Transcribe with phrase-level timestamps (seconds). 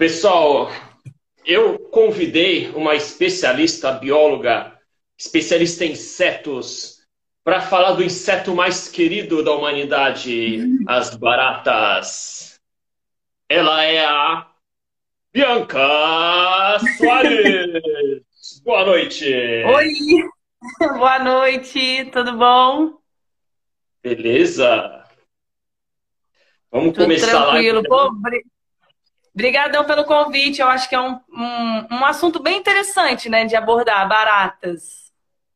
[0.00, 0.70] Pessoal,
[1.44, 4.80] eu convidei uma especialista, bióloga,
[5.18, 7.06] especialista em insetos,
[7.44, 12.58] para falar do inseto mais querido da humanidade, as baratas.
[13.46, 14.50] Ela é a
[15.34, 17.82] Bianca Soares.
[18.64, 19.30] Boa noite.
[19.66, 19.86] Oi,
[20.98, 22.98] boa noite, tudo bom?
[24.02, 25.04] Beleza?
[26.72, 27.82] Vamos Tudo começar tranquilo.
[27.82, 27.88] lá.
[27.88, 28.46] Pô, bri-
[29.40, 30.60] Obrigadão pelo convite.
[30.60, 35.10] Eu acho que é um, um, um assunto bem interessante, né, de abordar, baratas.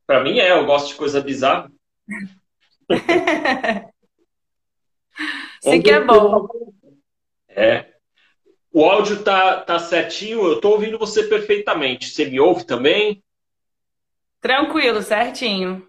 [0.06, 1.70] Para mim é, eu gosto de coisa bizarra.
[5.60, 6.48] Sim que é bom.
[7.46, 7.92] É.
[8.72, 12.08] O áudio tá, tá certinho, eu tô ouvindo você perfeitamente.
[12.08, 13.22] Você me ouve também?
[14.40, 15.86] Tranquilo, certinho.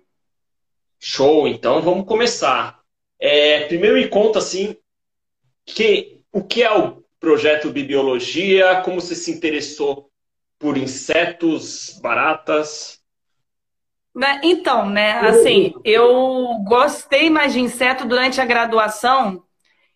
[0.99, 2.77] Show, então vamos começar.
[3.17, 4.75] É, primeiro me conta assim,
[5.65, 10.11] que, o que é o projeto Bibiologia, como você se interessou
[10.59, 12.99] por insetos, baratas?
[14.13, 19.43] Né, Então, né, assim, eu gostei mais de inseto durante a graduação,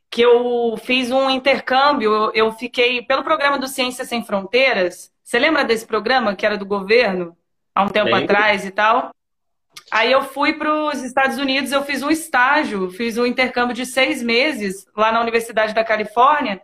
[0.10, 5.12] que eu fiz um intercâmbio, eu, fiquei pelo programa do Ciências Sem Fronteiras.
[5.24, 7.38] Você lembra desse programa que era do governo,
[7.76, 8.24] há um tempo Lembro.
[8.24, 9.12] atrás e tal?
[9.92, 13.86] Aí eu fui para os Estados Unidos, eu fiz um estágio, fiz um intercâmbio de
[13.86, 16.60] seis meses lá na Universidade da Califórnia,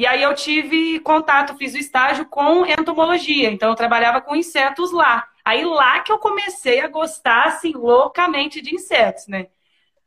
[0.00, 4.92] e aí eu tive contato, fiz o estágio com entomologia, então eu trabalhava com insetos
[4.92, 5.28] lá.
[5.44, 9.48] Aí lá que eu comecei a gostar, assim, loucamente de insetos, né?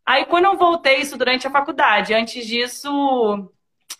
[0.03, 3.47] Aí quando eu voltei, isso durante a faculdade, antes disso,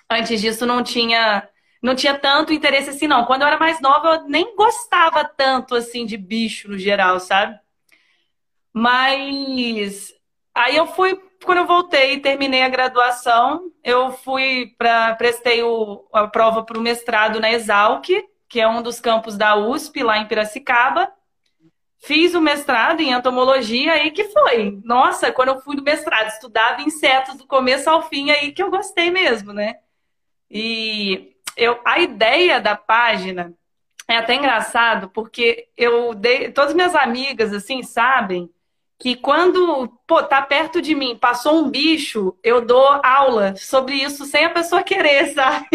[0.09, 1.47] antes disso não tinha,
[1.80, 3.25] não tinha tanto interesse assim, não.
[3.25, 7.59] Quando eu era mais nova, eu nem gostava tanto, assim, de bicho no geral, sabe?
[8.73, 10.11] Mas
[10.55, 16.08] aí eu fui, quando eu voltei e terminei a graduação, eu fui para prestei o,
[16.13, 18.08] a prova para o mestrado na Exalc,
[18.47, 21.11] que é um dos campos da USP, lá em Piracicaba.
[22.00, 24.79] Fiz o mestrado em entomologia aí que foi.
[24.84, 28.69] Nossa, quando eu fui no mestrado, estudava insetos do começo ao fim aí que eu
[28.69, 29.78] gostei mesmo, né?
[30.51, 33.53] E eu, a ideia da página
[34.07, 38.50] é até engraçado, porque eu dei, todas minhas amigas assim sabem
[38.99, 44.25] que quando, pô, tá perto de mim, passou um bicho, eu dou aula sobre isso
[44.25, 45.67] sem a pessoa querer, sabe?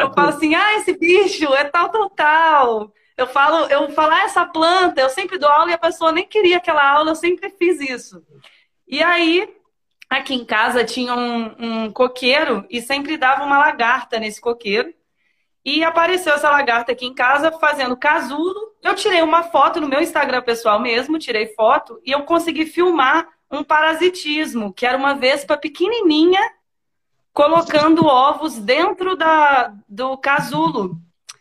[0.00, 2.92] Eu falo assim, ah, esse bicho é tal, tal, tal.
[3.16, 6.26] Eu falo, eu falo, ah, essa planta, eu sempre dou aula e a pessoa nem
[6.26, 8.22] queria aquela aula, eu sempre fiz isso.
[8.86, 9.48] E aí,
[10.08, 14.92] aqui em casa tinha um, um coqueiro e sempre dava uma lagarta nesse coqueiro.
[15.64, 18.72] E apareceu essa lagarta aqui em casa fazendo casulo.
[18.82, 23.28] Eu tirei uma foto no meu Instagram pessoal mesmo, tirei foto e eu consegui filmar
[23.50, 26.40] um parasitismo, que era uma vespa pequenininha
[27.32, 30.96] colocando ovos dentro da, do casulo,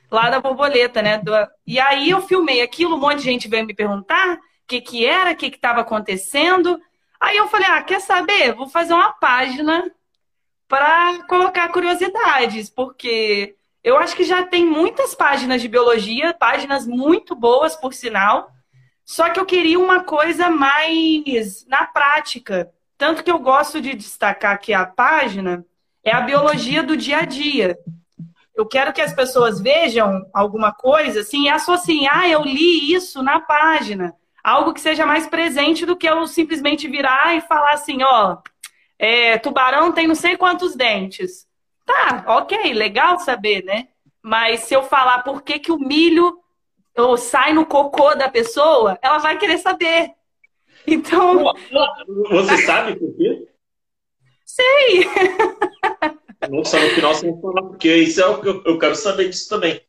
[0.09, 1.17] lá da borboleta, né?
[1.17, 1.31] Do-
[1.65, 5.05] e aí eu filmei aquilo, um monte de gente veio me perguntar o que que
[5.05, 6.79] era, o que estava acontecendo.
[7.19, 8.53] Aí eu falei, ah, quer saber?
[8.53, 9.91] Vou fazer uma página
[10.67, 17.35] para colocar curiosidades, porque eu acho que já tem muitas páginas de biologia, páginas muito
[17.35, 18.51] boas, por sinal.
[19.03, 22.71] Só que eu queria uma coisa mais na prática.
[22.97, 25.65] Tanto que eu gosto de destacar que a página
[26.03, 27.77] é a biologia do dia a dia.
[28.55, 33.23] Eu quero que as pessoas vejam alguma coisa assim e associem, ah, eu li isso
[33.23, 34.13] na página.
[34.43, 38.37] Algo que seja mais presente do que eu simplesmente virar e falar assim, ó,
[38.99, 41.47] é, tubarão tem não sei quantos dentes.
[41.91, 43.89] Tá, ok, legal saber, né?
[44.21, 46.39] Mas se eu falar por que, que o milho
[46.95, 50.11] ou sai no cocô da pessoa, ela vai querer saber.
[50.87, 51.53] Então,
[52.31, 53.47] Você sabe por quê?
[54.43, 55.05] sei.
[56.49, 59.29] Nossa, no final você vai falar, porque isso é o que eu, eu quero saber
[59.29, 59.79] disso também.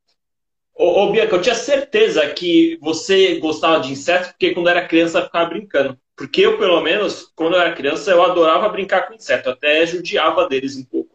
[0.74, 5.22] Ô, ô, Bianca, eu tinha certeza que você gostava de insetos porque quando era criança
[5.22, 5.98] ficava brincando.
[6.14, 10.46] Porque eu, pelo menos, quando eu era criança, eu adorava brincar com inseto, até judiava
[10.46, 11.11] deles um pouco.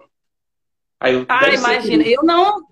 [1.00, 2.04] Aí eu, Ah, imagina.
[2.06, 2.66] Eu não,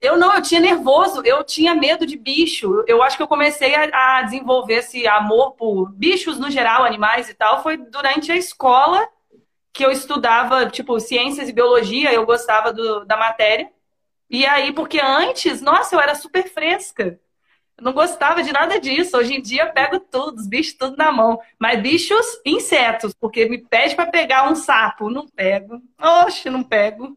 [0.00, 2.84] eu não, eu tinha nervoso, eu tinha medo de bicho.
[2.88, 7.28] Eu acho que eu comecei a, a desenvolver esse amor por bichos no geral, animais
[7.28, 9.08] e tal, foi durante a escola
[9.72, 13.70] que eu estudava, tipo, ciências e biologia, eu gostava do- da matéria.
[14.30, 17.20] E aí, porque antes, nossa, eu era super fresca.
[17.78, 19.16] Eu não gostava de nada disso.
[19.16, 21.40] Hoje em dia eu pego tudo, os bichos tudo na mão.
[21.60, 25.82] Mas bichos, insetos, porque me pede para pegar um sapo, não pego.
[26.00, 27.16] Oxe, não pego.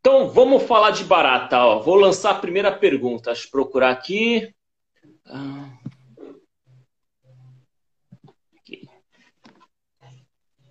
[0.00, 1.58] Então, vamos falar de barata.
[1.58, 1.80] Ó.
[1.80, 3.32] Vou lançar a primeira pergunta.
[3.32, 4.54] Deixa eu procurar aqui.
[5.26, 5.68] Ah.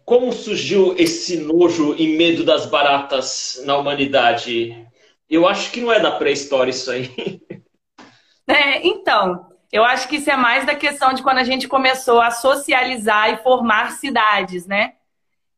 [0.05, 4.87] Como surgiu esse nojo e medo das baratas na humanidade?
[5.29, 7.09] Eu acho que não é da pré-história isso aí.
[8.47, 12.21] É, então, eu acho que isso é mais da questão de quando a gente começou
[12.21, 14.93] a socializar e formar cidades, né?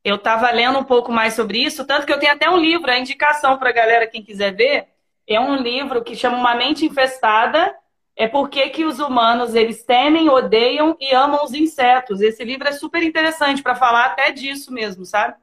[0.08, 2.90] Eu estava lendo um pouco mais sobre isso, tanto que eu tenho até um livro,
[2.90, 4.88] a indicação para a galera, quem quiser ver,
[5.26, 7.76] é um livro que chama Uma Mente Infestada,
[8.16, 12.22] é porque que os humanos eles temem, odeiam e amam os insetos.
[12.22, 15.36] Esse livro é super interessante para falar até disso mesmo, sabe?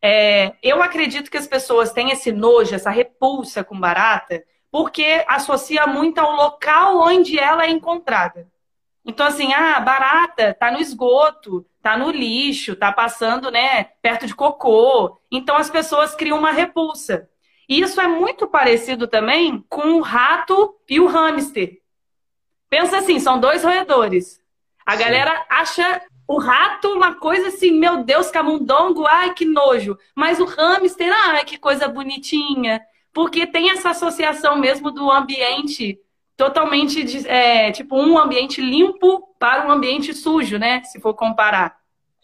[0.00, 5.88] É, eu acredito que as pessoas têm esse nojo, essa repulsa com barata, porque associa
[5.88, 8.46] muito ao local onde ela é encontrada.
[9.06, 14.34] Então, assim, ah, barata tá no esgoto, tá no lixo, tá passando, né, perto de
[14.34, 15.16] cocô.
[15.30, 17.30] Então, as pessoas criam uma repulsa.
[17.68, 21.80] E isso é muito parecido também com o rato e o hamster.
[22.68, 24.40] Pensa assim, são dois roedores.
[24.84, 25.04] A Sim.
[25.04, 29.96] galera acha o rato uma coisa assim, meu Deus, camundongo, ai que nojo.
[30.16, 32.82] Mas o hamster, ai que coisa bonitinha.
[33.12, 36.00] Porque tem essa associação mesmo do ambiente
[36.36, 40.82] totalmente, é, tipo, um ambiente limpo para um ambiente sujo, né?
[40.84, 41.76] Se for comparar.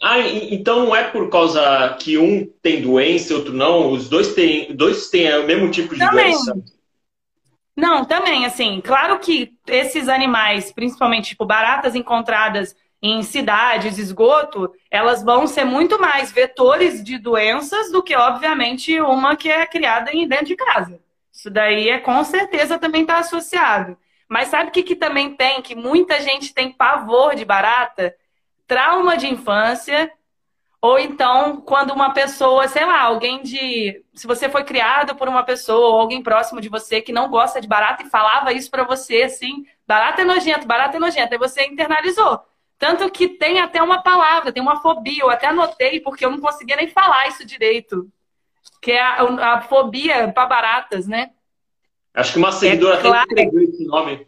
[0.03, 3.93] Ah, então não é por causa que um tem doença e outro não?
[3.93, 6.33] Os dois têm, dois têm o mesmo tipo de também.
[6.33, 6.55] doença?
[7.77, 15.23] Não, também, assim, claro que esses animais, principalmente tipo baratas encontradas em cidades, esgoto, elas
[15.23, 20.47] vão ser muito mais vetores de doenças do que, obviamente, uma que é criada dentro
[20.47, 21.01] de casa.
[21.33, 23.97] Isso daí é com certeza também está associado.
[24.33, 25.61] Mas sabe o que, que também tem?
[25.61, 28.17] Que muita gente tem pavor de barata?
[28.67, 30.11] Trauma de infância.
[30.81, 34.03] Ou então, quando uma pessoa, sei lá, alguém de.
[34.15, 37.61] Se você foi criado por uma pessoa ou alguém próximo de você que não gosta
[37.61, 41.39] de barata e falava isso para você, assim, barata é nojento, barata é nojento, aí
[41.39, 42.41] você internalizou.
[42.79, 45.25] Tanto que tem até uma palavra, tem uma fobia.
[45.25, 48.11] Eu até anotei porque eu não conseguia nem falar isso direito.
[48.81, 51.33] Que é a, a fobia para baratas, né?
[52.15, 53.29] Acho que uma seguidora é até claro.
[53.29, 54.27] escreveu esse nome.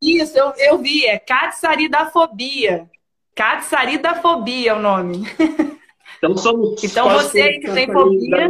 [0.00, 1.06] Isso, eu, eu vi.
[1.06, 2.90] É Katsaridafobia.
[3.34, 5.24] Katsaridafobia é o nome.
[6.22, 8.48] Então somos Então você que tem fobia...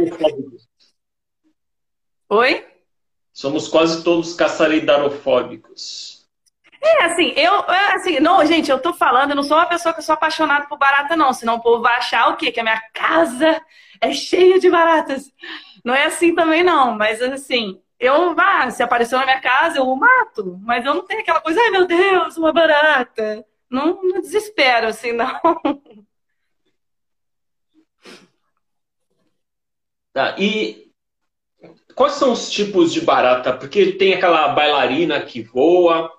[2.29, 2.67] Oi?
[3.33, 6.27] Somos quase todos caçaridarofóbicos.
[6.79, 9.93] É, assim, eu, é, assim, não, gente, eu tô falando, eu não sou uma pessoa
[9.93, 12.51] que sou apaixonada por barata, não, senão o povo vai achar o quê?
[12.51, 13.59] Que a minha casa
[13.99, 15.31] é cheia de baratas.
[15.83, 19.87] Não é assim também, não, mas assim, eu, ah, se apareceu na minha casa, eu
[19.87, 23.45] o mato, mas eu não tenho aquela coisa, ai meu Deus, uma barata.
[23.69, 25.39] Não, não desespero, assim, não.
[30.11, 30.91] Tá, e
[31.95, 33.53] quais são os tipos de barata?
[33.53, 36.11] Porque tem aquela bailarina que voa,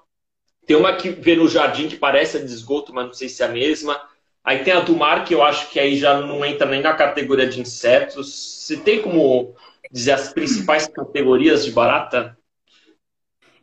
[0.66, 3.42] tem uma que vê no jardim que parece a de esgoto, mas não sei se
[3.42, 4.00] é a mesma.
[4.42, 6.94] Aí tem a do mar, que eu acho que aí já não entra nem na
[6.94, 8.64] categoria de insetos.
[8.64, 9.54] Você tem como
[9.94, 12.36] dizer as principais categorias de barata?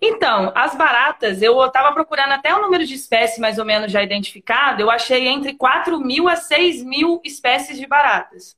[0.02, 4.02] Então, as baratas, eu estava procurando até o número de espécies mais ou menos já
[4.02, 8.58] identificado, eu achei entre 4 mil a 6 mil espécies de baratas.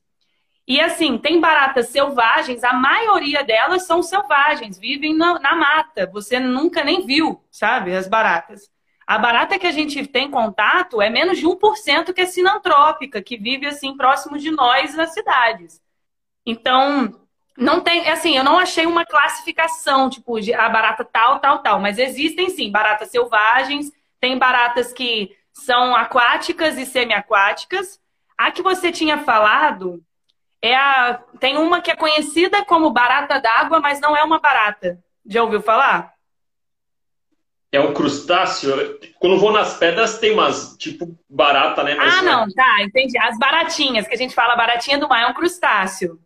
[0.67, 6.09] E assim, tem baratas selvagens, a maioria delas são selvagens, vivem na, na, mata.
[6.13, 8.71] Você nunca nem viu, sabe, as baratas.
[9.05, 13.35] A barata que a gente tem contato é menos de 1% que é sinantrópica, que
[13.35, 15.81] vive assim próximo de nós nas cidades.
[16.45, 17.22] Então,
[17.57, 21.79] não tem, assim, eu não achei uma classificação, tipo, de a barata tal, tal, tal,
[21.79, 27.99] mas existem sim baratas selvagens, tem baratas que são aquáticas e semiaquáticas.
[28.37, 30.03] A que você tinha falado,
[30.61, 34.99] é a, tem uma que é conhecida como barata d'água, mas não é uma barata.
[35.25, 36.13] Já ouviu falar?
[37.71, 38.99] É um crustáceo.
[39.19, 41.95] Quando vou nas pedras tem umas, tipo, barata, né?
[41.95, 43.17] Mas ah, não, tá, entendi.
[43.17, 46.19] As baratinhas, que a gente fala baratinha do mar, é um crustáceo.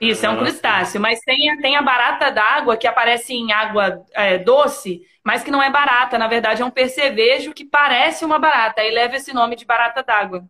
[0.00, 1.00] Isso, ah, é um crustáceo.
[1.00, 5.62] Mas tem, tem a barata d'água que aparece em água é, doce, mas que não
[5.62, 6.18] é barata.
[6.18, 8.82] Na verdade, é um percevejo que parece uma barata.
[8.82, 10.44] Aí leva esse nome de barata d'água.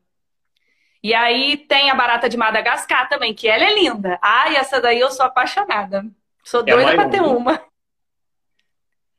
[1.02, 4.18] E aí tem a barata de Madagascar também, que ela é linda.
[4.20, 6.04] Ai, essa daí eu sou apaixonada.
[6.42, 7.62] Sou é doida é para ter uma.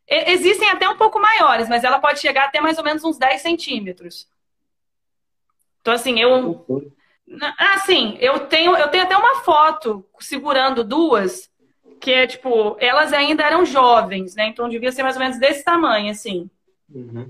[0.07, 3.41] Existem até um pouco maiores, mas ela pode chegar até mais ou menos uns 10
[3.41, 4.27] centímetros.
[5.81, 6.65] Então, assim, eu.
[7.75, 11.49] Assim, eu tenho, eu tenho até uma foto segurando duas,
[11.99, 14.47] que é tipo, elas ainda eram jovens, né?
[14.47, 16.49] Então devia ser mais ou menos desse tamanho, assim.
[16.89, 17.29] Uhum.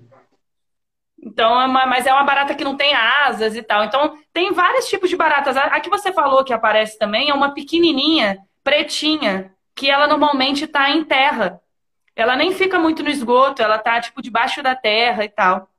[1.20, 3.84] Então, é uma, mas é uma barata que não tem asas e tal.
[3.84, 5.58] Então, tem vários tipos de baratas.
[5.58, 10.90] A, que você falou que aparece também é uma pequenininha, pretinha, que ela normalmente está
[10.90, 11.60] em terra.
[12.16, 15.70] Ela nem fica muito no esgoto, ela tá tipo debaixo da terra e tal.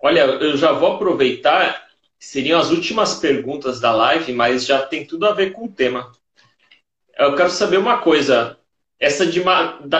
[0.00, 1.88] Olha, eu já vou aproveitar,
[2.18, 6.12] seriam as últimas perguntas da live, mas já tem tudo a ver com o tema.
[7.16, 8.56] Eu quero saber uma coisa.
[9.00, 9.42] Essa de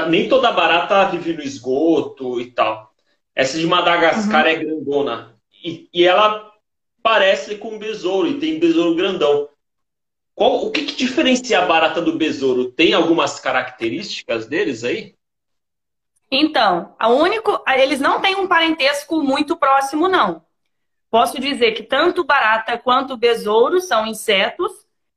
[0.09, 2.93] nem toda barata vive no esgoto e tal.
[3.35, 4.51] Essa de Madagascar uhum.
[4.51, 6.53] é grandona e, e, ela
[7.03, 9.49] parece com um besouro e tem besouro grandão.
[10.35, 12.71] Qual, o que, que diferencia a barata do besouro?
[12.71, 15.15] Tem algumas características deles aí?
[16.31, 20.43] Então, a único, eles não têm um parentesco muito próximo, não.
[21.11, 24.71] Posso dizer que tanto barata quanto besouro são insetos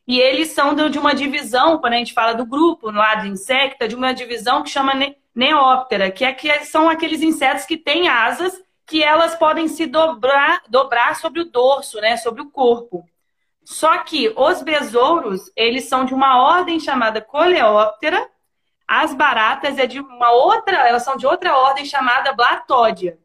[0.08, 3.88] e eles são de uma divisão, quando a gente fala do grupo lá de insecta,
[3.88, 4.94] de uma divisão que chama
[5.36, 10.64] neóptera, que, é, que são aqueles insetos que têm asas que elas podem se dobrar,
[10.68, 13.06] dobrar sobre o dorso, né, sobre o corpo.
[13.64, 18.30] Só que os besouros, eles são de uma ordem chamada Coleóptera,
[18.94, 23.18] as baratas é de uma outra, elas são de outra ordem chamada Blatódia.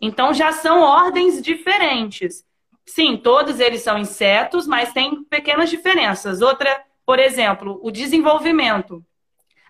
[0.00, 2.42] Então já são ordens diferentes.
[2.86, 6.40] Sim, todos eles são insetos, mas tem pequenas diferenças.
[6.40, 9.04] Outra, por exemplo, o desenvolvimento.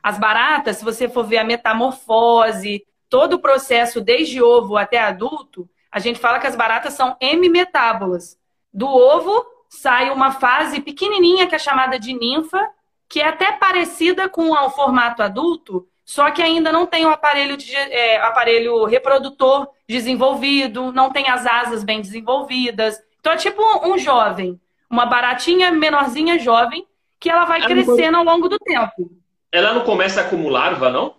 [0.00, 5.69] As baratas, se você for ver a metamorfose, todo o processo desde ovo até adulto,
[5.91, 8.38] a gente fala que as baratas são hemimetábolas.
[8.73, 12.71] Do ovo sai uma fase pequenininha que é chamada de ninfa,
[13.14, 17.56] que é até parecida com o formato adulto, só que ainda não tem o aparelho,
[17.56, 23.00] de, é, aparelho reprodutor desenvolvido, não tem as asas bem desenvolvidas.
[23.21, 26.85] Então é tipo um jovem, uma baratinha menorzinha jovem,
[27.21, 28.18] que ela vai ela crescendo não...
[28.18, 29.09] ao longo do tempo.
[29.52, 31.14] Ela não começa como larva, não?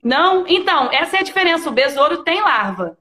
[0.00, 1.68] Não, então, essa é a diferença.
[1.68, 2.96] O besouro tem larva.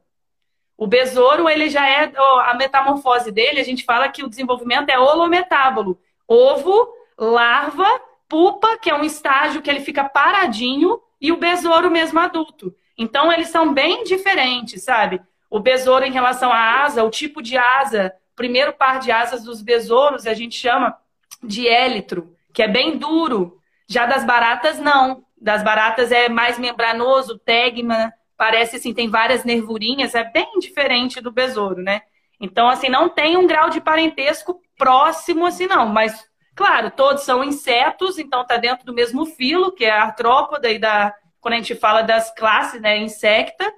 [0.75, 4.97] O besouro, ele já é a metamorfose dele, a gente fala que o desenvolvimento é
[4.97, 6.01] holometábolo.
[6.27, 7.85] Ovo, larva,
[8.27, 12.73] pupa, que é um estágio que ele fica paradinho, e o besouro mesmo adulto.
[12.97, 15.21] Então, eles são bem diferentes, sabe?
[15.49, 19.61] O besouro em relação à asa, o tipo de asa, primeiro par de asas dos
[19.61, 20.97] besouros a gente chama
[21.43, 23.59] de élitro, que é bem duro.
[23.87, 25.23] Já das baratas, não.
[25.41, 31.31] Das baratas é mais membranoso, tegma, parece assim, tem várias nervurinhas, é bem diferente do
[31.31, 32.01] besouro, né?
[32.39, 36.28] Então, assim, não tem um grau de parentesco próximo assim, não, mas
[36.59, 40.77] Claro, todos são insetos, então está dentro do mesmo filo, que é a artrópoda, e
[40.77, 43.73] da, quando a gente fala das classes, né, insecta.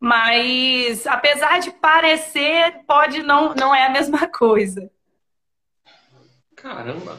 [0.00, 4.90] Mas, apesar de parecer, pode não, não é a mesma coisa.
[6.56, 7.16] Caramba!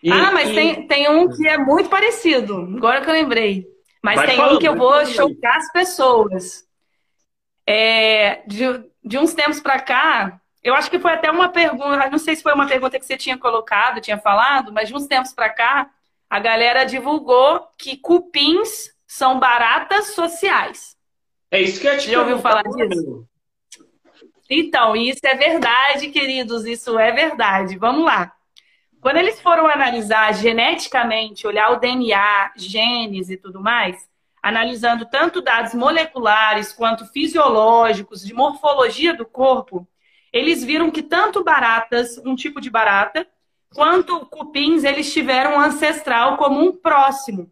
[0.00, 0.54] E, ah, mas e...
[0.54, 3.66] tem, tem um que é muito parecido, agora que eu lembrei.
[4.00, 6.64] Mas vai tem falando, um que eu vou chocar as pessoas.
[7.66, 12.18] É, de, de uns tempos para cá, eu acho que foi até uma pergunta, não
[12.18, 15.32] sei se foi uma pergunta que você tinha colocado, tinha falado, mas de uns tempos
[15.32, 15.90] para cá,
[16.28, 20.96] a galera divulgou que cupins são baratas sociais.
[21.50, 23.26] É isso que eu te Já ouviu falar disso?
[24.48, 27.76] Então, isso é verdade, queridos, isso é verdade.
[27.78, 28.32] Vamos lá.
[29.00, 33.96] Quando eles foram analisar geneticamente, olhar o DNA, genes e tudo mais,
[34.42, 39.88] analisando tanto dados moleculares quanto fisiológicos, de morfologia do corpo,
[40.32, 43.26] eles viram que tanto baratas, um tipo de barata,
[43.74, 47.50] quanto cupins, eles tiveram um ancestral comum próximo,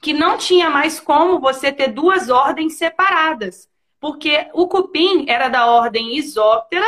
[0.00, 3.68] que não tinha mais como você ter duas ordens separadas,
[4.00, 6.86] porque o cupim era da ordem Isóptera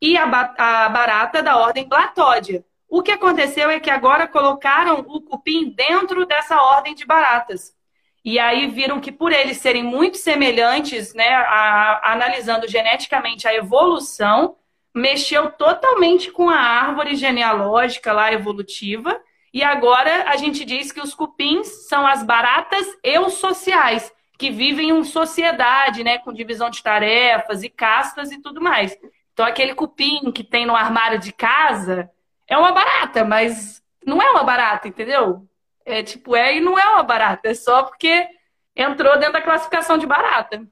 [0.00, 2.64] e a, barata da ordem Blatódia.
[2.88, 7.74] O que aconteceu é que agora colocaram o cupim dentro dessa ordem de baratas.
[8.24, 13.54] E aí viram que por eles serem muito semelhantes, né, a, a, analisando geneticamente a
[13.54, 14.56] evolução,
[14.94, 19.20] mexeu totalmente com a árvore genealógica lá evolutiva.
[19.52, 25.04] E agora a gente diz que os cupins são as baratas eusociais, que vivem em
[25.04, 28.96] sociedade, né, com divisão de tarefas e castas e tudo mais.
[29.34, 32.10] Então aquele cupim que tem no armário de casa
[32.48, 35.46] é uma barata, mas não é uma barata, entendeu?
[35.84, 38.26] É tipo, é e não é uma barata, é só porque
[38.74, 40.66] entrou dentro da classificação de barata.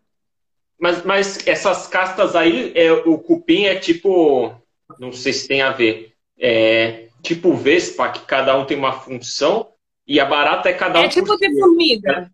[0.79, 4.53] Mas, mas essas castas aí, é, o cupim é tipo,
[4.99, 9.73] não sei se tem a ver, é tipo vespa, que cada um tem uma função,
[10.07, 11.05] e a barata é cada um.
[11.05, 12.31] É tipo de formiga.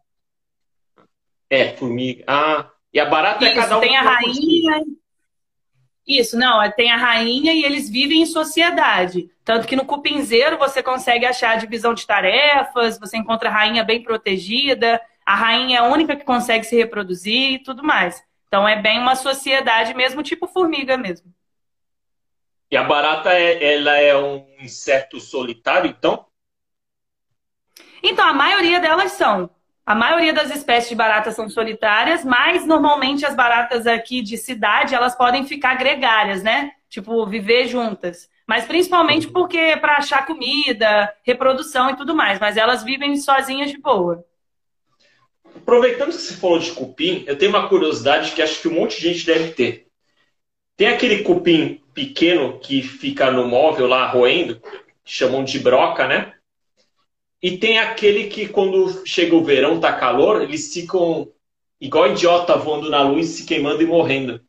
[1.50, 2.25] É, formiga.
[2.26, 3.80] Ah, e a barata é Isso, é cada um.
[3.80, 4.85] Tem a rainha.
[6.09, 9.31] Isso, não, é, tem a rainha e eles vivem em sociedade.
[9.45, 13.85] Tanto que no cupinzeiro você consegue achar a divisão de tarefas, você encontra a rainha
[13.85, 18.25] bem protegida, a rainha é a única que consegue se reproduzir e tudo mais.
[18.47, 21.31] Então é bem uma sociedade mesmo, tipo formiga mesmo.
[22.71, 26.27] E a barata, é, ela é um inseto solitário, então?
[28.03, 29.50] Então, a maioria delas são.
[29.88, 34.95] A maioria das espécies de baratas são solitárias, mas normalmente as baratas aqui de cidade,
[34.95, 36.73] elas podem ficar gregárias, né?
[36.90, 38.28] Tipo, viver juntas.
[38.47, 42.38] Mas principalmente porque para achar comida, reprodução e tudo mais.
[42.38, 44.23] Mas elas vivem sozinhas de boa.
[45.57, 49.00] Aproveitando que você falou de cupim, eu tenho uma curiosidade que acho que um monte
[49.00, 49.87] de gente deve ter.
[50.76, 54.61] Tem aquele cupim pequeno que fica no móvel lá roendo,
[55.02, 56.35] que chamam de broca, né?
[57.42, 61.33] E tem aquele que quando chega o verão, tá calor, eles ficam
[61.80, 64.40] igual idiota voando na luz, se queimando e morrendo.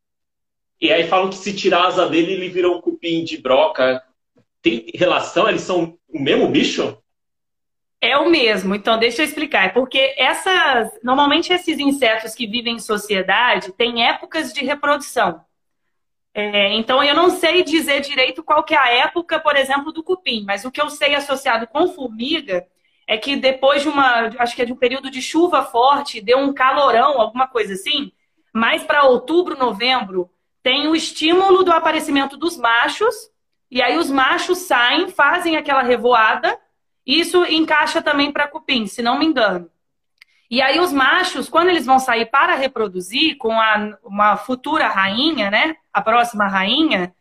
[0.81, 4.01] E aí falam que se tirar a asa dele, ele virou um cupim de broca.
[4.61, 5.47] Tem relação?
[5.47, 6.97] Eles são o mesmo bicho?
[8.01, 8.73] É o mesmo.
[8.73, 9.65] Então, deixa eu explicar.
[9.65, 15.41] É porque essas, normalmente esses insetos que vivem em sociedade têm épocas de reprodução.
[16.33, 20.01] É, então, eu não sei dizer direito qual que é a época, por exemplo, do
[20.01, 22.65] cupim, mas o que eu sei associado com formiga
[23.09, 26.37] é que depois de uma, acho que é de um período de chuva forte, deu
[26.37, 28.11] um calorão, alguma coisa assim,
[28.53, 30.29] mais para outubro, novembro,
[30.61, 33.15] tem o estímulo do aparecimento dos machos,
[33.71, 36.55] e aí os machos saem, fazem aquela revoada,
[37.03, 39.71] isso encaixa também para cupim, se não me engano.
[40.47, 45.49] E aí os machos, quando eles vão sair para reproduzir com a, uma futura rainha,
[45.49, 47.11] né, a próxima rainha,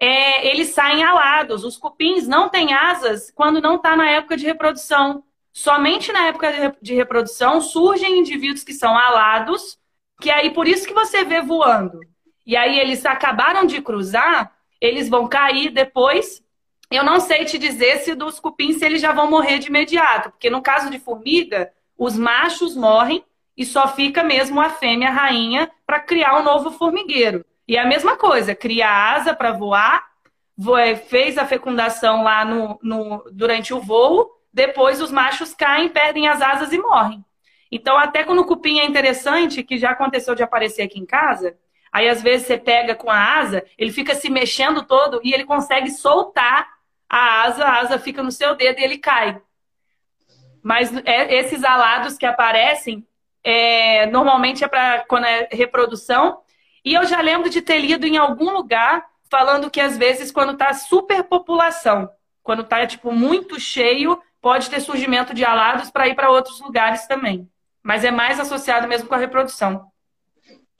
[0.00, 1.62] é, eles saem alados.
[1.62, 5.22] Os cupins não têm asas quando não está na época de reprodução.
[5.58, 9.76] Somente na época de reprodução surgem indivíduos que são alados,
[10.20, 11.98] que aí por isso que você vê voando.
[12.46, 16.40] E aí eles acabaram de cruzar, eles vão cair depois.
[16.88, 20.30] Eu não sei te dizer se dos cupins se eles já vão morrer de imediato,
[20.30, 23.24] porque no caso de formiga, os machos morrem
[23.56, 27.44] e só fica mesmo a fêmea a rainha para criar um novo formigueiro.
[27.66, 30.06] E é a mesma coisa, cria asa para voar,
[31.08, 36.42] fez a fecundação lá no, no, durante o voo, depois os machos caem, perdem as
[36.42, 37.24] asas e morrem.
[37.70, 41.56] Então, até quando o cupim é interessante, que já aconteceu de aparecer aqui em casa,
[41.92, 45.44] aí às vezes você pega com a asa, ele fica se mexendo todo e ele
[45.44, 46.68] consegue soltar
[47.08, 49.40] a asa, a asa fica no seu dedo e ele cai.
[50.60, 53.06] Mas é, esses alados que aparecem,
[53.44, 56.40] é, normalmente é para quando é reprodução.
[56.84, 60.54] E eu já lembro de ter lido em algum lugar falando que às vezes quando
[60.54, 62.10] está superpopulação,
[62.42, 67.06] quando está tipo muito cheio, pode ter surgimento de alados para ir para outros lugares
[67.06, 67.48] também.
[67.82, 69.86] Mas é mais associado mesmo com a reprodução.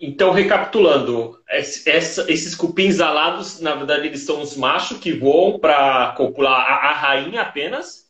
[0.00, 6.54] Então, recapitulando, esses cupins alados, na verdade, eles são os machos que voam para copular
[6.54, 8.08] a, rainha apenas,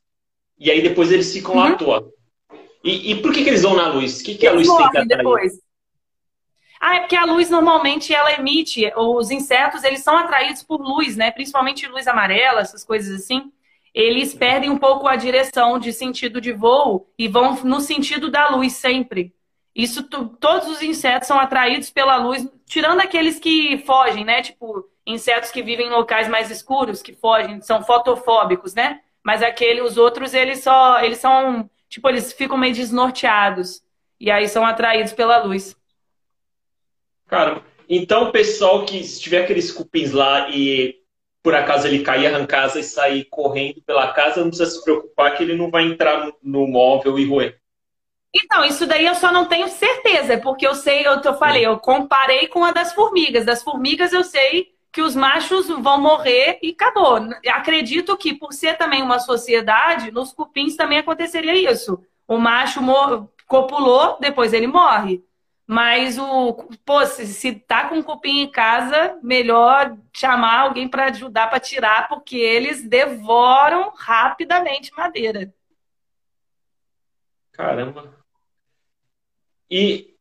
[0.58, 1.60] e aí depois eles ficam uhum.
[1.60, 2.12] lá à toa.
[2.84, 4.20] E, e, por que, que eles vão na luz?
[4.20, 5.16] O que, que a luz tem que atrair?
[5.16, 5.52] Depois.
[6.78, 11.16] Ah, é porque a luz normalmente ela emite, os insetos eles são atraídos por luz,
[11.16, 11.30] né?
[11.30, 13.50] Principalmente luz amarela, essas coisas assim
[13.98, 18.50] eles perdem um pouco a direção de sentido de voo e vão no sentido da
[18.50, 19.34] luz sempre.
[19.74, 24.40] Isso todos os insetos são atraídos pela luz, tirando aqueles que fogem, né?
[24.40, 29.00] Tipo, insetos que vivem em locais mais escuros, que fogem, são fotofóbicos, né?
[29.20, 33.82] Mas aquele, os outros, eles só, eles são, tipo, eles ficam meio desnorteados
[34.20, 35.76] e aí são atraídos pela luz.
[37.26, 40.97] Cara, então pessoal que tiver aqueles cupins lá e
[41.48, 45.34] por acaso ele cair, arrancar asa e sair correndo pela casa, não precisa se preocupar
[45.34, 47.58] que ele não vai entrar no, móvel e roer.
[48.36, 51.78] Então, isso daí eu só não tenho certeza, porque eu sei, eu, eu falei, eu
[51.78, 53.46] comparei com a das formigas.
[53.46, 57.16] Das formigas eu sei que os machos vão morrer e acabou.
[57.46, 61.98] Acredito que, por ser também uma sociedade, nos cupins também aconteceria isso.
[62.26, 62.82] O macho
[63.46, 65.24] copulou, depois ele morre.
[65.70, 71.50] Mas o, pô, se, se tá com cupim em casa, melhor chamar alguém para ajudar
[71.50, 75.52] para tirar, porque eles devoram rapidamente madeira.
[77.52, 78.14] Caramba.
[79.70, 80.14] E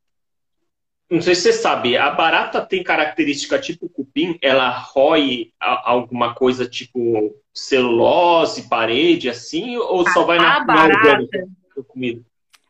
[1.09, 6.67] não sei se você sabe, a barata tem característica tipo cupim, ela rói alguma coisa
[6.67, 12.21] tipo celulose, parede, assim, ou só vai na, a barata, na comida?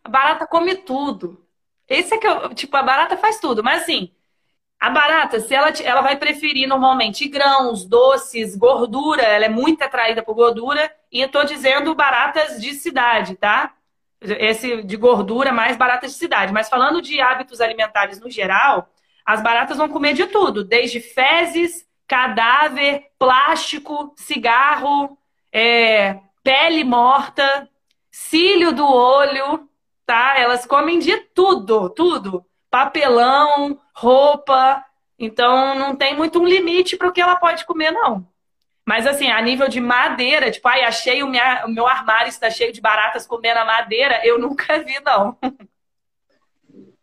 [0.03, 1.46] A barata come tudo.
[1.87, 4.11] Esse é que eu, tipo, a barata faz tudo, mas assim,
[4.79, 10.21] a barata, se ela, ela vai preferir normalmente grãos, doces, gordura, ela é muito atraída
[10.21, 13.73] por gordura, e eu tô dizendo baratas de cidade, tá?
[14.21, 16.53] Esse de gordura, mais baratas de cidade.
[16.53, 18.89] Mas falando de hábitos alimentares no geral,
[19.25, 25.17] as baratas vão comer de tudo, desde fezes, cadáver, plástico, cigarro,
[25.51, 27.69] é, pele morta,
[28.11, 29.67] cílio do olho,
[30.07, 30.39] tá?
[30.39, 32.43] Elas comem de tudo, tudo.
[32.71, 34.83] Papelão, roupa.
[35.19, 38.25] Então não tem muito um limite para o que ela pode comer, não.
[38.85, 42.49] Mas assim, a nível de madeira, tipo, ai, achei o, minha, o meu armário está
[42.49, 45.37] cheio de baratas comendo a madeira, eu nunca vi, não.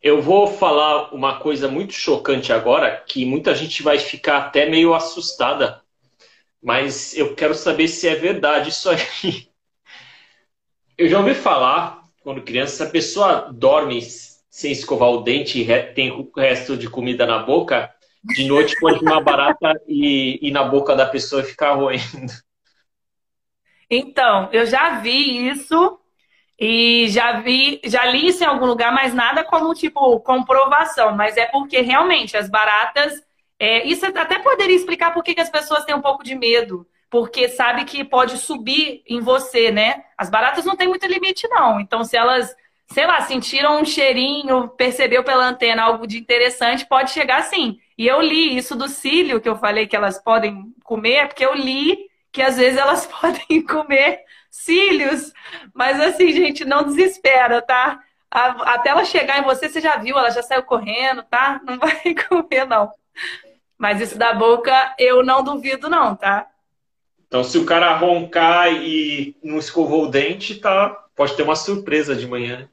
[0.01, 4.95] Eu vou falar uma coisa muito chocante agora, que muita gente vai ficar até meio
[4.95, 5.83] assustada,
[6.63, 9.47] mas eu quero saber se é verdade isso aí.
[10.97, 14.01] Eu já ouvi falar, quando criança, se a pessoa dorme
[14.51, 19.05] sem escovar o dente e tem o resto de comida na boca, de noite pode
[19.05, 22.33] uma barata e na boca da pessoa e ficar roendo.
[23.91, 26.01] Então, eu já vi isso
[26.59, 31.15] e já vi, já li isso em algum lugar, mas nada como tipo comprovação.
[31.15, 33.23] Mas é porque realmente as baratas.
[33.59, 36.87] É, isso até poderia explicar por que as pessoas têm um pouco de medo.
[37.15, 40.03] Porque sabe que pode subir em você, né?
[40.19, 41.79] As baratas não têm muito limite, não.
[41.79, 42.53] Então, se elas,
[42.89, 47.79] sei lá, sentiram um cheirinho, percebeu pela antena algo de interessante, pode chegar assim.
[47.97, 51.55] E eu li isso do cílio, que eu falei que elas podem comer, porque eu
[51.55, 51.97] li
[52.33, 54.19] que às vezes elas podem comer
[54.51, 55.33] cílios.
[55.73, 58.01] Mas assim, gente, não desespera, tá?
[58.29, 61.61] Até ela chegar em você, você já viu, ela já saiu correndo, tá?
[61.65, 62.91] Não vai comer, não.
[63.79, 66.49] Mas isso da boca, eu não duvido, não, tá?
[67.35, 70.89] Então, se o cara roncar e não escovou o dente, tá?
[71.17, 72.71] Pode ter uma surpresa de manhã.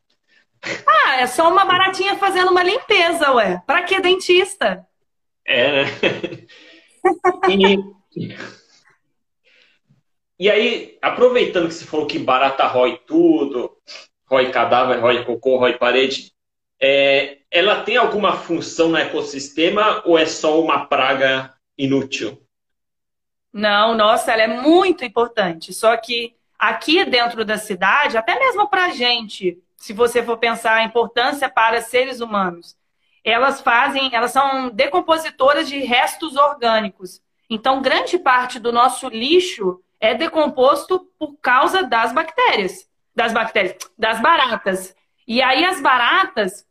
[0.85, 3.59] Ah, é só uma baratinha fazendo uma limpeza, ué.
[3.65, 4.85] Pra que dentista?
[5.43, 5.91] É, né?
[7.49, 8.35] E,
[10.37, 13.75] e aí, aproveitando que você falou que barata rói tudo,
[14.29, 16.33] rói cadáver, rói cocô, rói parede,
[16.79, 22.40] é, ela tem alguma função no ecossistema ou é só uma praga inútil?
[23.53, 25.73] Não, nossa, ela é muito importante.
[25.73, 30.75] Só que aqui dentro da cidade, até mesmo para a gente, se você for pensar
[30.75, 32.77] a importância para seres humanos,
[33.23, 37.21] elas fazem, elas são decompositoras de restos orgânicos.
[37.49, 42.87] Então, grande parte do nosso lixo é decomposto por causa das bactérias.
[43.13, 44.95] Das bactérias, das baratas.
[45.27, 46.65] E aí as baratas,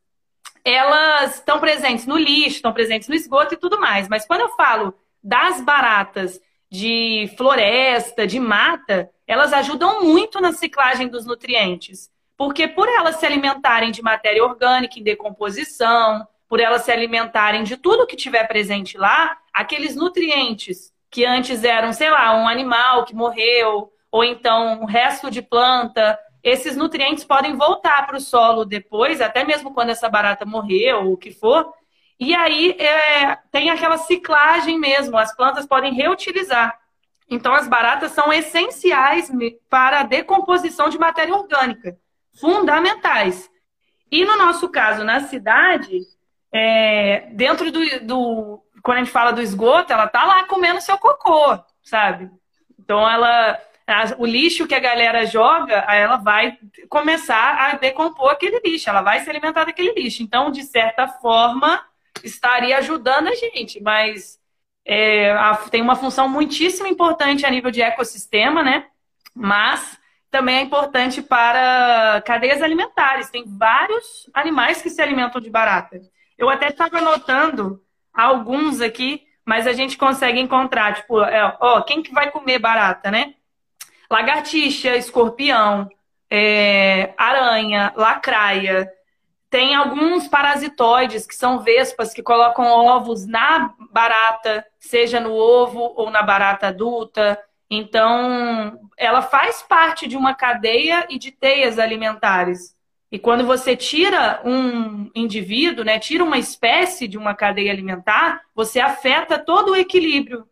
[0.64, 4.08] elas estão presentes no lixo, estão presentes no esgoto e tudo mais.
[4.08, 11.08] Mas quando eu falo das baratas de floresta, de mata, elas ajudam muito na ciclagem
[11.08, 12.10] dos nutrientes.
[12.36, 17.76] Porque por elas se alimentarem de matéria orgânica em decomposição, por elas se alimentarem de
[17.76, 23.14] tudo que tiver presente lá, aqueles nutrientes que antes eram, sei lá, um animal que
[23.14, 29.20] morreu, ou então um resto de planta, esses nutrientes podem voltar para o solo depois,
[29.20, 31.72] até mesmo quando essa barata morreu ou o que for.
[32.20, 36.78] E aí é, tem aquela ciclagem mesmo, as plantas podem reutilizar.
[37.30, 39.32] Então, as baratas são essenciais
[39.70, 41.96] para a decomposição de matéria orgânica,
[42.38, 43.48] fundamentais.
[44.12, 46.00] E no nosso caso, na cidade,
[46.52, 50.98] é, dentro do, do, Quando a gente fala do esgoto, ela tá lá comendo seu
[50.98, 52.30] cocô, sabe?
[52.78, 53.58] Então ela.
[54.18, 56.56] O lixo que a galera joga, ela vai
[56.88, 60.22] começar a decompor aquele lixo, ela vai se alimentar daquele lixo.
[60.22, 61.84] Então, de certa forma,
[62.22, 64.38] estaria ajudando a gente, mas
[64.84, 68.86] é, a, tem uma função muitíssimo importante a nível de ecossistema, né?
[69.34, 69.98] Mas
[70.30, 73.30] também é importante para cadeias alimentares.
[73.30, 76.00] Tem vários animais que se alimentam de barata.
[76.38, 82.02] Eu até estava anotando alguns aqui, mas a gente consegue encontrar, tipo, é, ó, quem
[82.02, 83.34] que vai comer barata, né?
[84.10, 85.88] Lagartixa, escorpião,
[86.30, 88.90] é, aranha, lacraia.
[89.50, 96.08] Tem alguns parasitoides, que são vespas, que colocam ovos na barata, seja no ovo ou
[96.08, 97.36] na barata adulta.
[97.68, 102.76] Então, ela faz parte de uma cadeia e de teias alimentares.
[103.12, 108.78] E quando você tira um indivíduo, né, tira uma espécie de uma cadeia alimentar, você
[108.78, 110.46] afeta todo o equilíbrio.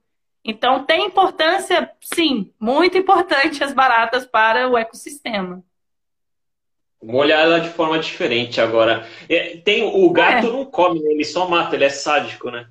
[0.45, 5.63] Então tem importância, sim, muito importante as baratas para o ecossistema.
[7.01, 9.07] Vou olhar ela de forma diferente agora.
[9.29, 10.51] É, tem o gato é.
[10.51, 11.11] não come, né?
[11.11, 12.67] ele só mata, ele é sádico, né?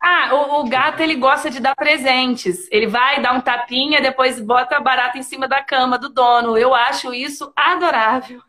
[0.00, 2.68] Ah, o, o, gato ele gosta de dar presentes.
[2.70, 6.56] Ele vai dar um tapinha, depois bota a barata em cima da cama do dono.
[6.56, 8.40] Eu acho isso adorável.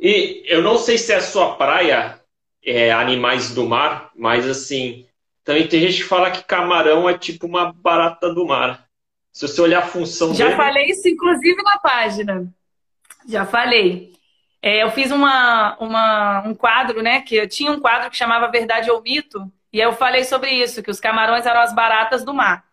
[0.00, 2.20] e eu não sei se é a sua praia,
[2.64, 5.04] é, animais do mar, mas assim,
[5.42, 8.86] também tem gente que fala que camarão é tipo uma barata do mar.
[9.32, 10.56] Se você olhar a função Já dele...
[10.56, 12.54] falei isso, inclusive, na página.
[13.28, 14.12] Já falei.
[14.60, 17.20] É, eu fiz uma, uma, um quadro, né?
[17.20, 20.82] Que eu tinha um quadro que chamava Verdade ou Mito, e eu falei sobre isso,
[20.82, 22.64] que os camarões eram as baratas do mar.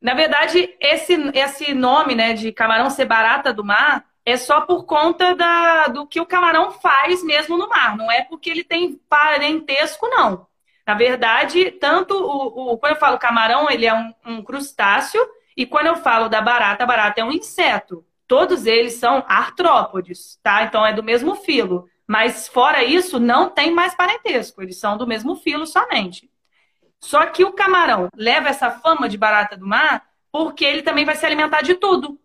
[0.00, 4.84] Na verdade, esse, esse nome né, de camarão ser barata do mar é só por
[4.84, 7.96] conta da, do que o camarão faz mesmo no mar.
[7.96, 10.46] Não é porque ele tem parentesco, não.
[10.86, 15.20] Na verdade, tanto o, o quando eu falo camarão, ele é um, um crustáceo,
[15.56, 18.04] e quando eu falo da barata, barata é um inseto.
[18.26, 20.64] Todos eles são artrópodes, tá?
[20.64, 21.88] Então é do mesmo filo.
[22.06, 24.62] Mas fora isso, não tem mais parentesco.
[24.62, 26.30] Eles são do mesmo filo somente.
[27.00, 31.16] Só que o camarão leva essa fama de barata do mar porque ele também vai
[31.16, 32.18] se alimentar de tudo.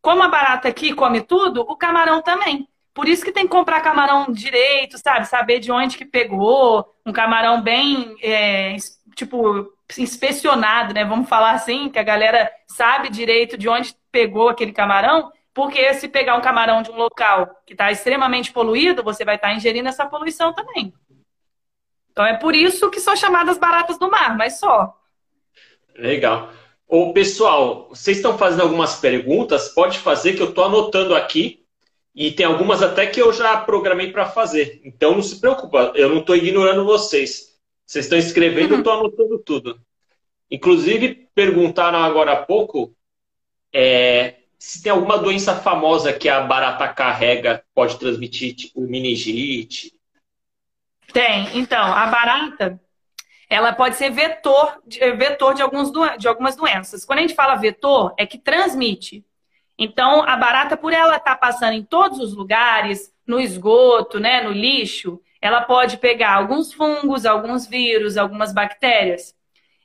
[0.00, 2.66] Como a barata aqui come tudo, o camarão também.
[2.94, 5.26] Por isso que tem que comprar camarão direito, sabe?
[5.26, 8.76] Saber de onde que pegou, um camarão bem, é,
[9.14, 11.04] tipo, inspecionado, né?
[11.04, 15.30] Vamos falar assim, que a galera sabe direito de onde pegou aquele camarão,
[15.60, 19.48] porque se pegar um camarão de um local que está extremamente poluído, você vai estar
[19.48, 20.90] tá ingerindo essa poluição também.
[22.10, 24.98] Então é por isso que são chamadas baratas do mar, mas só.
[25.94, 26.50] Legal.
[26.88, 29.68] Ô, pessoal, vocês estão fazendo algumas perguntas?
[29.68, 31.66] Pode fazer que eu estou anotando aqui.
[32.14, 34.80] E tem algumas até que eu já programei para fazer.
[34.82, 37.54] Então não se preocupa, eu não estou ignorando vocês.
[37.84, 39.78] Vocês estão escrevendo, eu estou anotando tudo.
[40.50, 42.96] Inclusive, perguntaram agora há pouco
[43.70, 49.90] é, se tem alguma doença famosa que a barata carrega, pode transmitir, tipo meningite.
[51.14, 51.58] Tem.
[51.58, 52.78] Então, a barata,
[53.48, 54.82] ela pode ser vetor,
[55.16, 57.06] vetor de, alguns, de algumas doenças.
[57.06, 59.24] Quando a gente fala vetor, é que transmite.
[59.78, 64.42] Então, a barata, por ela estar tá passando em todos os lugares, no esgoto, né,
[64.42, 69.34] no lixo, ela pode pegar alguns fungos, alguns vírus, algumas bactérias.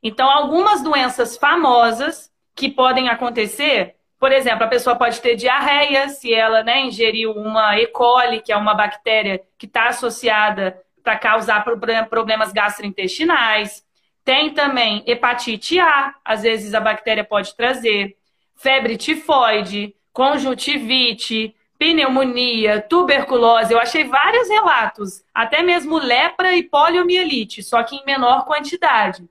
[0.04, 6.34] Então, algumas doenças famosas que podem acontecer, por exemplo, a pessoa pode ter diarreia se
[6.34, 7.88] ela né, ingeriu uma E.
[7.88, 11.63] coli, que é uma bactéria que está associada para causar
[12.10, 13.86] problemas gastrointestinais.
[14.23, 18.17] Tem também hepatite A, às vezes a bactéria pode trazer
[18.56, 23.73] febre tifoide, conjuntivite, pneumonia, tuberculose.
[23.73, 29.28] Eu achei vários relatos, até mesmo lepra e poliomielite, só que em menor quantidade.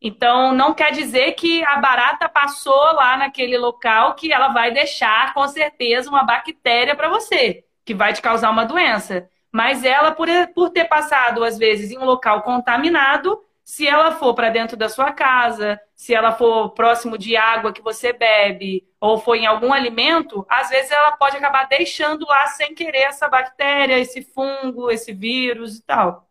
[0.00, 5.32] Então, não quer dizer que a barata passou lá naquele local que ela vai deixar,
[5.32, 9.28] com certeza, uma bactéria para você, que vai te causar uma doença.
[9.50, 14.32] Mas ela, por, por ter passado, às vezes, em um local contaminado, se ela for
[14.32, 19.18] para dentro da sua casa, se ela for próximo de água que você bebe, ou
[19.18, 23.98] for em algum alimento, às vezes ela pode acabar deixando lá sem querer essa bactéria,
[23.98, 26.25] esse fungo, esse vírus e tal.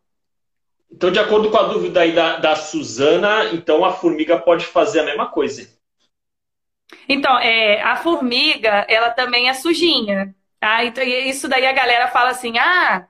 [0.92, 5.02] Então, de acordo com a dúvida aí da, da Suzana, então a formiga pode fazer
[5.02, 5.68] a mesma coisa.
[7.08, 10.34] Então, é, a formiga, ela também é sujinha.
[10.60, 10.84] Tá?
[10.86, 13.08] Então, isso daí a galera fala assim: ah,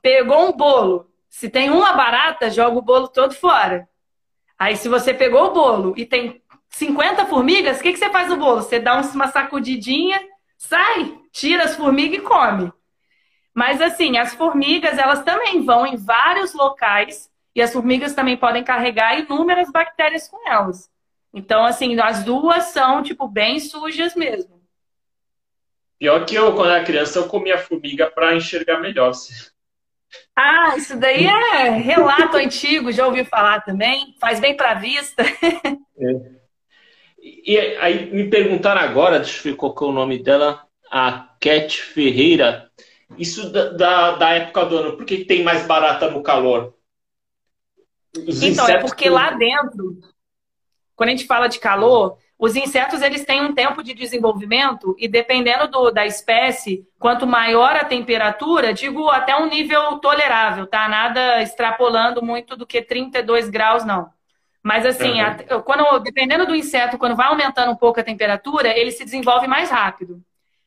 [0.00, 3.88] pegou um bolo, se tem uma barata, joga o bolo todo fora.
[4.58, 8.28] Aí, se você pegou o bolo e tem 50 formigas, o que, que você faz
[8.28, 8.62] no bolo?
[8.62, 10.20] Você dá uma sacudidinha,
[10.56, 12.72] sai, tira as formigas e come.
[13.58, 18.62] Mas, assim, as formigas, elas também vão em vários locais e as formigas também podem
[18.62, 20.88] carregar inúmeras bactérias com elas.
[21.34, 24.62] Então, assim, as duas são, tipo, bem sujas mesmo.
[25.98, 29.10] Pior que eu, quando era criança, eu comia formiga para enxergar melhor.
[30.36, 34.14] Ah, isso daí é relato antigo, já ouviu falar também?
[34.20, 35.24] Faz bem para a vista.
[36.00, 36.38] É.
[37.20, 41.82] E aí me perguntaram agora, deixa eu ver qual é o nome dela, a Cat
[41.82, 42.67] Ferreira.
[43.16, 46.74] Isso da, da, da, época do ano, por que tem mais barata no calor?
[48.26, 49.98] Os então, é porque lá dentro,
[50.94, 55.08] quando a gente fala de calor, os insetos eles têm um tempo de desenvolvimento e
[55.08, 60.88] dependendo do, da espécie, quanto maior a temperatura, digo até um nível tolerável, tá?
[60.88, 64.10] Nada extrapolando muito do que 32 graus, não.
[64.62, 65.56] Mas assim, uhum.
[65.56, 69.48] a, quando, dependendo do inseto, quando vai aumentando um pouco a temperatura, ele se desenvolve
[69.48, 70.22] mais rápido.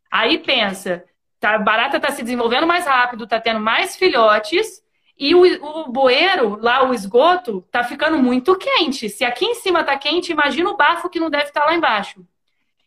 [0.09, 1.05] Aí pensa,
[1.41, 4.81] tá, a barata está se desenvolvendo mais rápido, está tendo mais filhotes,
[5.17, 9.09] e o, o bueiro, lá o esgoto, tá ficando muito quente.
[9.09, 11.75] Se aqui em cima tá quente, imagina o bafo que não deve estar tá lá
[11.75, 12.25] embaixo.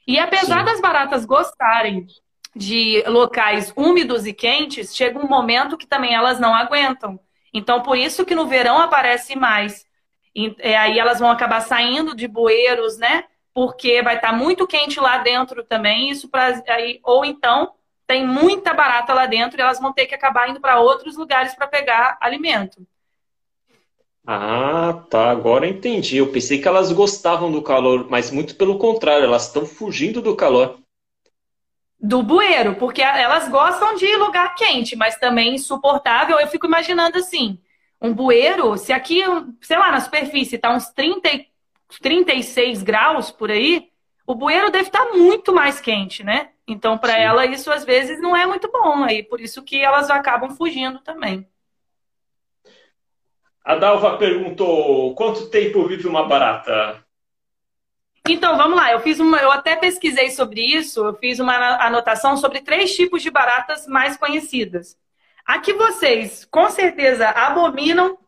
[0.07, 0.65] E apesar Sim.
[0.65, 2.07] das baratas gostarem
[2.55, 7.19] de locais úmidos e quentes, chega um momento que também elas não aguentam.
[7.53, 9.87] Então, por isso que no verão aparece mais.
[10.35, 13.25] E, é, aí elas vão acabar saindo de bueiros, né?
[13.53, 16.11] Porque vai estar tá muito quente lá dentro também.
[16.11, 17.73] Isso pra, aí, ou então
[18.07, 21.55] tem muita barata lá dentro e elas vão ter que acabar indo para outros lugares
[21.55, 22.87] para pegar alimento.
[24.27, 25.31] Ah, tá.
[25.31, 26.17] Agora entendi.
[26.17, 30.35] Eu pensei que elas gostavam do calor, mas muito pelo contrário, elas estão fugindo do
[30.35, 30.79] calor.
[32.01, 36.39] Do bueiro, porque elas gostam de lugar quente, mas também insuportável.
[36.39, 37.59] Eu fico imaginando assim:
[38.01, 39.23] um bueiro, se aqui,
[39.63, 41.31] sei lá, na superfície está uns 30,
[42.03, 43.89] 36 graus por aí,
[44.27, 46.51] o bueiro deve estar tá muito mais quente, né?
[46.67, 50.11] Então, para ela, isso às vezes não é muito bom, aí por isso que elas
[50.11, 51.47] acabam fugindo também.
[53.65, 57.03] A Dalva perguntou: quanto tempo vive uma barata?
[58.27, 58.91] Então, vamos lá.
[58.91, 61.05] Eu fiz uma, eu até pesquisei sobre isso.
[61.05, 64.99] Eu fiz uma anotação sobre três tipos de baratas mais conhecidas.
[65.45, 68.19] A que vocês, com certeza, abominam,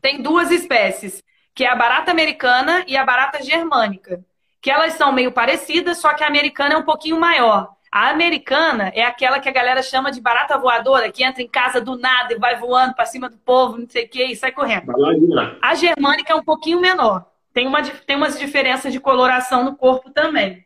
[0.00, 1.22] tem duas espécies,
[1.54, 4.24] que é a barata americana e a barata germânica.
[4.62, 7.68] Que elas são meio parecidas, só que a americana é um pouquinho maior.
[7.92, 11.78] A americana é aquela que a galera chama de barata voadora, que entra em casa
[11.78, 14.50] do nada e vai voando para cima do povo, não sei o que, e sai
[14.50, 14.90] correndo.
[15.60, 17.26] A germânica é um pouquinho menor.
[17.52, 20.64] Tem, uma, tem umas diferenças de coloração no corpo também.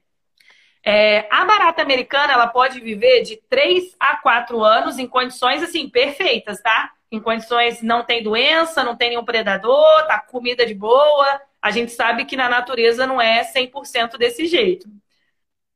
[0.85, 5.89] É, a barata americana ela pode viver de 3 a 4 anos em condições assim
[5.89, 6.93] perfeitas, tá?
[7.11, 11.41] Em condições não tem doença, não tem nenhum predador, tá comida de boa.
[11.67, 14.89] A gente sabe que na natureza não é 100% desse jeito.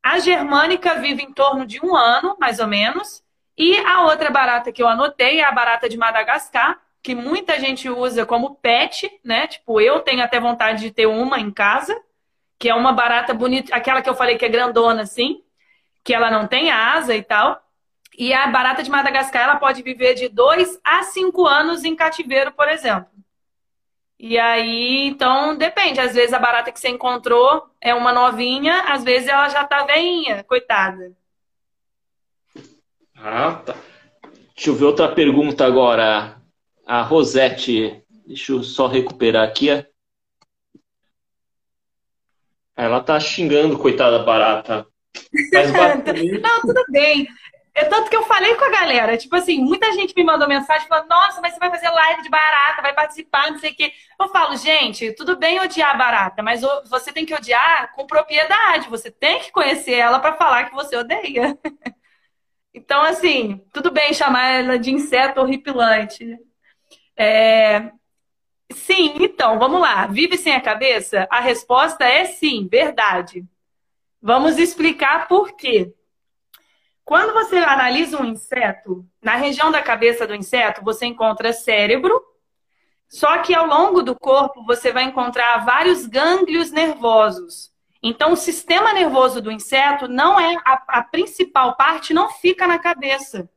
[0.01, 3.25] A germânica vive em torno de um ano, mais ou menos.
[3.59, 7.91] E a outra barata que eu anotei é a barata de Madagascar, que muita gente
[7.91, 9.49] usa como pet, né?
[9.49, 12.01] Tipo, eu tenho até vontade de ter uma em casa,
[12.57, 15.43] que é uma barata bonita, aquela que eu falei que é grandona, assim,
[16.05, 17.61] que ela não tem asa e tal.
[18.17, 22.53] E a barata de Madagascar, ela pode viver de dois a cinco anos em cativeiro,
[22.53, 23.10] por exemplo.
[24.23, 25.99] E aí, então, depende.
[25.99, 29.87] Às vezes a barata que você encontrou é uma novinha, às vezes ela já tá
[29.87, 31.17] veinha, coitada.
[33.17, 33.75] Ah, tá.
[34.55, 36.37] Deixa eu ver outra pergunta agora.
[36.87, 39.69] A Rosete, deixa eu só recuperar aqui.
[42.77, 44.87] Ela tá xingando, coitada barata.
[45.51, 45.73] Mas
[46.43, 47.27] Não, tudo bem.
[47.81, 50.87] É tanto que eu falei com a galera, tipo assim, muita gente me mandou mensagem
[50.87, 53.91] falando, nossa, mas você vai fazer live de barata, vai participar, não sei o quê.
[54.21, 59.11] Eu falo, gente, tudo bem odiar barata, mas você tem que odiar com propriedade, você
[59.11, 61.59] tem que conhecer ela para falar que você odeia.
[62.75, 66.37] então, assim, tudo bem chamar ela de inseto horripilante.
[67.17, 67.91] É...
[68.75, 70.07] Sim, então, vamos lá.
[70.07, 71.27] Vive sem a cabeça?
[71.31, 73.43] A resposta é sim, verdade.
[74.21, 75.95] Vamos explicar por quê.
[77.11, 82.23] Quando você analisa um inseto, na região da cabeça do inseto, você encontra cérebro,
[83.09, 87.73] só que ao longo do corpo você vai encontrar vários gânglios nervosos.
[88.01, 92.79] Então, o sistema nervoso do inseto não é a, a principal parte, não fica na
[92.79, 93.51] cabeça.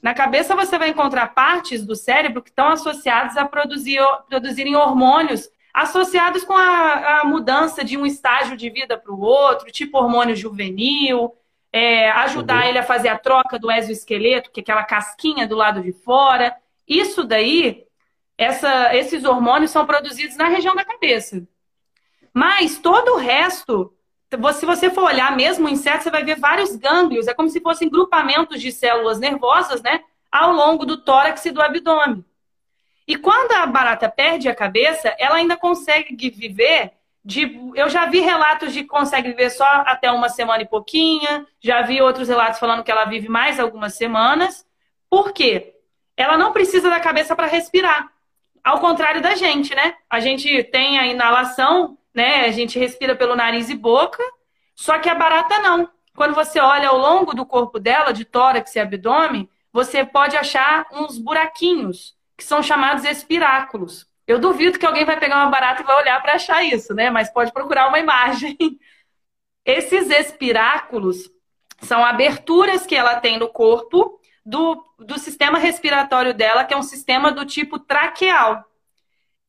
[0.00, 5.50] Na cabeça você vai encontrar partes do cérebro que estão associadas a produzir, produzirem hormônios
[5.74, 10.36] associados com a, a mudança de um estágio de vida para o outro, tipo hormônio
[10.36, 11.34] juvenil,
[11.76, 12.68] é, ajudar uhum.
[12.70, 16.56] ele a fazer a troca do exoesqueleto, que é aquela casquinha do lado de fora.
[16.88, 17.84] Isso daí,
[18.38, 21.46] essa, esses hormônios são produzidos na região da cabeça.
[22.32, 23.94] Mas todo o resto,
[24.54, 27.60] se você for olhar mesmo o inseto, você vai ver vários gânglios, é como se
[27.60, 30.02] fossem grupamentos de células nervosas, né?
[30.32, 32.24] Ao longo do tórax e do abdômen.
[33.06, 36.92] E quando a barata perde a cabeça, ela ainda consegue viver
[37.26, 41.44] de, eu já vi relatos de que consegue viver só até uma semana e pouquinha,
[41.60, 44.64] já vi outros relatos falando que ela vive mais algumas semanas.
[45.10, 45.74] Por quê?
[46.16, 48.12] Ela não precisa da cabeça para respirar.
[48.62, 49.94] Ao contrário da gente, né?
[50.08, 52.44] A gente tem a inalação, né?
[52.44, 54.22] A gente respira pelo nariz e boca,
[54.76, 55.90] só que a barata não.
[56.14, 60.86] Quando você olha ao longo do corpo dela, de tórax e abdômen, você pode achar
[60.92, 64.06] uns buraquinhos, que são chamados espiráculos.
[64.26, 67.10] Eu duvido que alguém vai pegar uma barata e vai olhar para achar isso, né?
[67.10, 68.56] Mas pode procurar uma imagem.
[69.64, 71.30] Esses espiráculos
[71.80, 76.82] são aberturas que ela tem no corpo do, do sistema respiratório dela, que é um
[76.82, 78.64] sistema do tipo traqueal.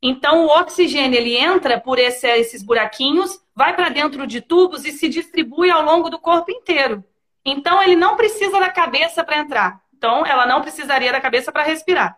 [0.02, 4.92] Então, o oxigênio ele entra por esse, esses buraquinhos, vai para dentro de tubos e
[4.92, 7.04] se distribui ao longo do corpo inteiro.
[7.44, 9.82] Então, ele não precisa da cabeça para entrar.
[9.96, 12.18] Então, ela não precisaria da cabeça para respirar.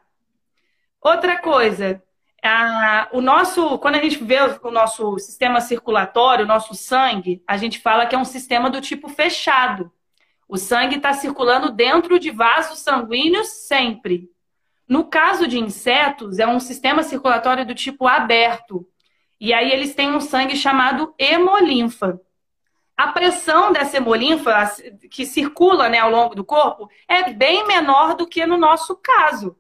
[1.02, 2.04] Outra coisa,
[2.48, 7.58] a, o nosso, quando a gente vê o nosso sistema circulatório, o nosso sangue, a
[7.58, 9.92] gente fala que é um sistema do tipo fechado.
[10.48, 14.30] O sangue está circulando dentro de vasos sanguíneos sempre.
[14.88, 18.88] No caso de insetos, é um sistema circulatório do tipo aberto.
[19.40, 22.20] E aí eles têm um sangue chamado hemolinfa.
[22.98, 24.72] A pressão dessa hemolinfa
[25.12, 29.56] que circula né, ao longo do corpo é bem menor do que no nosso caso.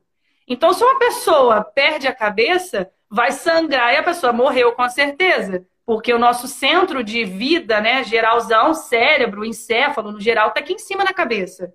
[0.49, 5.63] Então, se uma pessoa perde a cabeça, vai sangrar e a pessoa morreu com certeza.
[5.85, 10.79] Porque o nosso centro de vida, né, geralzão, cérebro, encéfalo, no geral, está aqui em
[10.79, 11.73] cima da cabeça.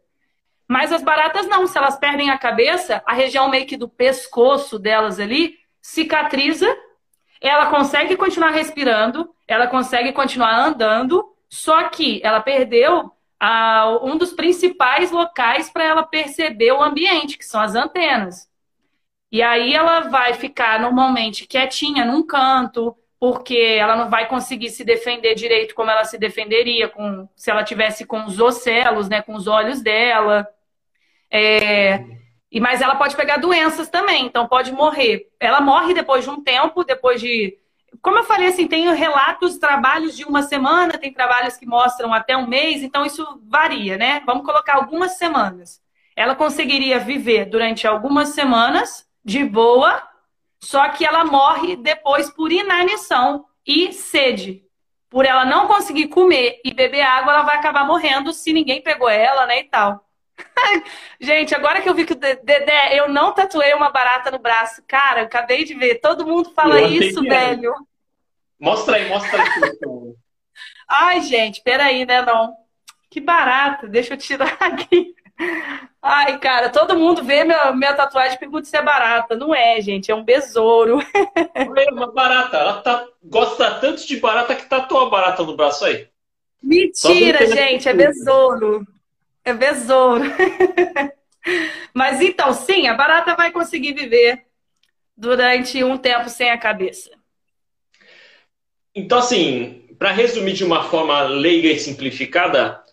[0.66, 4.79] Mas as baratas não, se elas perdem a cabeça, a região meio que do pescoço
[4.79, 6.66] delas ali cicatriza,
[7.41, 14.33] ela consegue continuar respirando, ela consegue continuar andando, só que ela perdeu ah, um dos
[14.33, 18.49] principais locais para ela perceber o ambiente, que são as antenas.
[19.35, 24.85] E aí ela vai ficar normalmente quietinha num canto, porque ela não vai conseguir se
[24.85, 29.35] defender direito como ela se defenderia com, se ela tivesse com os ocelos, né, com
[29.35, 30.47] os olhos dela.
[31.30, 32.05] É,
[32.51, 35.28] E, mas ela pode pegar doenças também, então pode morrer.
[35.41, 37.59] Ela morre depois de um tempo, depois de.
[38.03, 42.37] Como eu falei, assim, tem relatos, trabalhos de uma semana, tem trabalhos que mostram até
[42.37, 44.22] um mês, então isso varia, né?
[44.26, 45.82] Vamos colocar algumas semanas.
[46.16, 50.03] Ela conseguiria viver durante algumas semanas, de boa,
[50.61, 54.62] só que ela morre depois por inanição e sede.
[55.09, 59.09] Por ela não conseguir comer e beber água, ela vai acabar morrendo se ninguém pegou
[59.09, 60.05] ela, né, e tal.
[61.20, 64.83] Gente, agora que eu vi que o Dedé, eu não tatuei uma barata no braço.
[64.87, 66.01] Cara, eu acabei de ver.
[66.01, 67.72] Todo mundo fala isso, velho.
[68.59, 69.51] Mostra aí, mostra aí.
[70.89, 72.55] Ai, gente, peraí, né, não.
[73.11, 73.87] Que barata.
[73.87, 75.14] Deixa eu tirar aqui.
[76.01, 79.35] Ai, cara, todo mundo vê minha, minha tatuagem e pergunta se é barata.
[79.35, 80.99] Não é, gente, é um besouro.
[81.55, 82.59] É uma barata.
[82.59, 86.07] Ela tá, gosta tanto de barata que tatua a barata no braço aí.
[86.62, 88.87] Mentira, gente, é besouro.
[89.45, 90.24] É besouro.
[91.93, 94.45] Mas então, sim, a barata vai conseguir viver
[95.16, 97.11] durante um tempo sem a cabeça.
[98.95, 102.84] Então, assim, para resumir de uma forma leiga e simplificada,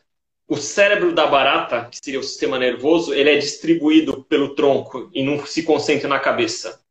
[0.52, 5.24] o cérebro da barata, que seria o sistema nervoso, ele é distribuído pelo tronco e
[5.24, 6.82] não se concentra na cabeça.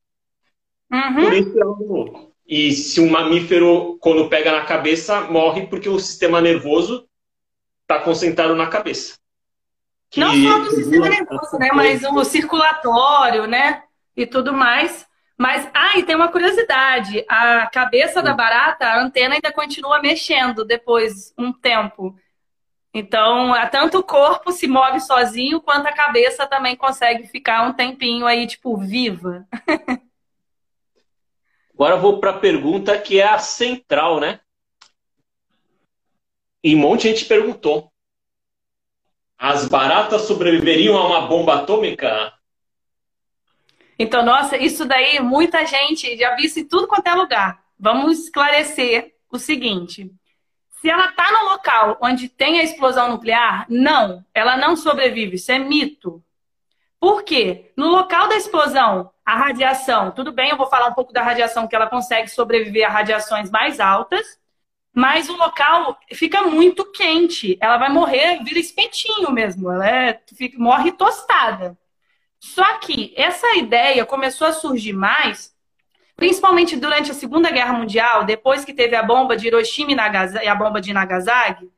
[0.90, 1.24] Uhum.
[1.24, 5.98] Por isso é um E se um mamífero, quando pega na cabeça, morre porque o
[5.98, 7.06] sistema nervoso
[7.82, 9.18] está concentrado na cabeça.
[10.08, 11.68] Que Não só do sistema nervoso, né?
[11.74, 13.82] Mas o circulatório, né?
[14.16, 15.06] E tudo mais.
[15.36, 17.26] Mas, ah, e tem uma curiosidade.
[17.28, 22.16] A cabeça da barata, a antena ainda continua mexendo depois um tempo.
[22.92, 28.26] Então, tanto o corpo se move sozinho, quanto a cabeça também consegue ficar um tempinho
[28.26, 29.46] aí, tipo, viva.
[31.72, 34.40] Agora eu vou para a pergunta que é a central, né?
[36.62, 37.90] E um monte de gente perguntou.
[39.38, 42.34] As baratas sobreviveriam a uma bomba atômica?
[43.98, 47.64] Então, nossa, isso daí muita gente já viu isso em tudo quanto é lugar.
[47.78, 50.10] Vamos esclarecer o seguinte.
[50.80, 55.36] Se ela está no local onde tem a explosão nuclear, não, ela não sobrevive.
[55.36, 56.24] Isso é mito.
[56.98, 57.70] Por quê?
[57.76, 61.68] No local da explosão, a radiação, tudo bem, eu vou falar um pouco da radiação
[61.68, 64.38] que ela consegue sobreviver a radiações mais altas,
[64.92, 67.58] mas o local fica muito quente.
[67.60, 69.70] Ela vai morrer, vira espetinho mesmo.
[69.70, 71.78] Ela é, fica, morre tostada.
[72.40, 75.49] Só que essa ideia começou a surgir mais,
[76.20, 80.54] principalmente durante a Segunda Guerra Mundial, depois que teve a bomba de Hiroshima e, a
[80.54, 81.72] bomba de Nagasaki,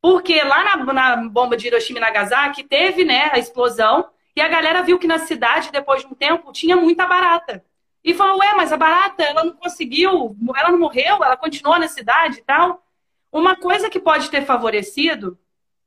[0.00, 4.48] porque lá na, na, bomba de Hiroshima e Nagasaki teve né, a explosão e a
[4.48, 7.62] galera viu que na cidade, depois de um tempo, tinha muita barata.
[8.02, 11.88] E falou, ué, mas a barata, ela não conseguiu, ela não morreu, ela continuou na
[11.88, 12.82] cidade e tal.
[13.30, 15.38] Uma coisa que pode ter favorecido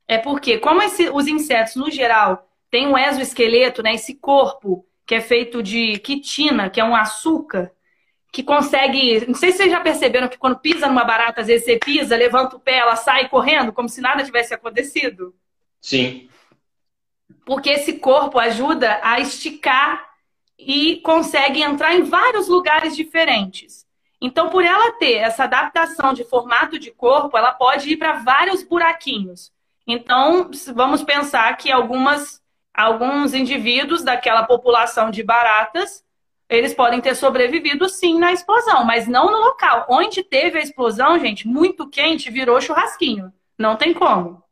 [0.06, 5.16] é porque, como esse, os insetos, no geral, têm um exoesqueleto, né, esse corpo que
[5.16, 7.72] é feito de quitina, que é um açúcar,
[8.32, 9.26] que consegue.
[9.26, 12.16] Não sei se vocês já perceberam que quando pisa numa barata, às vezes você pisa,
[12.16, 15.34] levanta o pé, ela sai correndo, como se nada tivesse acontecido.
[15.80, 16.28] Sim.
[17.44, 20.08] Porque esse corpo ajuda a esticar
[20.58, 23.86] e consegue entrar em vários lugares diferentes.
[24.20, 28.62] Então, por ela ter essa adaptação de formato de corpo, ela pode ir para vários
[28.62, 29.50] buraquinhos.
[29.86, 32.42] Então, vamos pensar que algumas,
[32.74, 36.04] alguns indivíduos daquela população de baratas,
[36.50, 39.86] eles podem ter sobrevivido sim na explosão, mas não no local.
[39.88, 43.32] Onde teve a explosão, gente, muito quente, virou churrasquinho.
[43.56, 44.42] Não tem como.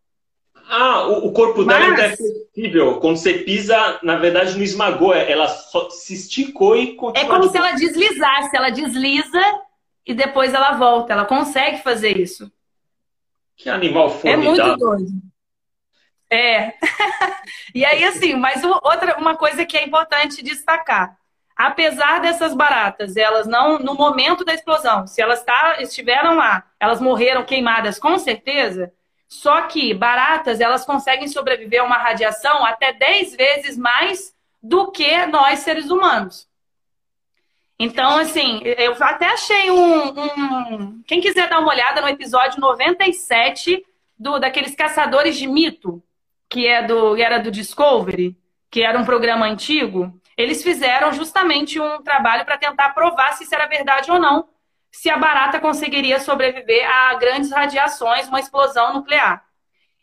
[0.69, 1.79] Ah, o, o corpo Mas...
[1.79, 3.01] dela é flexível.
[3.01, 5.15] Quando você pisa, na verdade, não esmagou.
[5.15, 7.27] Ela só se esticou e continuou.
[7.27, 7.53] É como de...
[7.53, 8.57] se ela deslizasse.
[8.57, 9.41] Ela desliza
[10.07, 11.15] e depois ela volta.
[11.15, 12.53] Ela consegue fazer isso.
[13.57, 14.53] Que animal formidável.
[14.53, 15.11] É muito doido.
[16.31, 16.75] É.
[17.75, 21.19] e aí, assim, mas outra, uma coisa que é importante destacar.
[21.59, 27.01] Apesar dessas baratas, elas não, no momento da explosão, se elas tá, estiveram lá, elas
[27.01, 28.93] morreram queimadas com certeza,
[29.27, 34.33] só que baratas, elas conseguem sobreviver a uma radiação até 10 vezes mais
[34.63, 36.49] do que nós, seres humanos.
[37.77, 43.85] Então, assim, eu até achei um, um, Quem quiser dar uma olhada no episódio 97
[44.17, 46.01] do, daqueles caçadores de mito,
[46.49, 48.37] que é do, era do Discovery,
[48.71, 53.55] que era um programa antigo, eles fizeram justamente um trabalho para tentar provar se isso
[53.55, 54.49] era verdade ou não
[54.91, 59.45] se a barata conseguiria sobreviver a grandes radiações, uma explosão nuclear.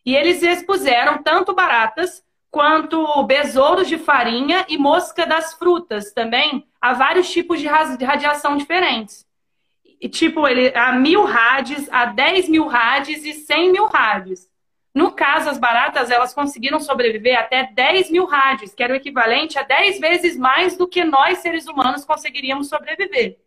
[0.06, 6.94] E eles expuseram tanto baratas quanto besouros de farinha e mosca das frutas também a
[6.94, 9.26] vários tipos de radiação diferentes.
[10.00, 14.48] E, tipo, ele, a mil rádios, a 10 mil rádios e 100 mil rádios.
[14.96, 19.60] No caso, as baratas, elas conseguiram sobreviver até 10 mil rádios, que era o equivalente
[19.60, 23.38] a 10 vezes mais do que nós, seres humanos, conseguiríamos sobreviver.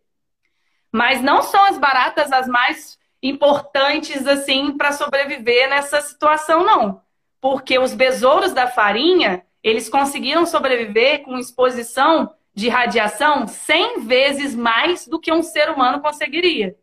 [0.91, 7.01] Mas não são as baratas as mais importantes, assim, para sobreviver nessa situação, não.
[7.41, 15.07] Porque os besouros da farinha, eles conseguiram sobreviver com exposição de radiação 100 vezes mais
[15.07, 16.75] do que um ser humano conseguiria.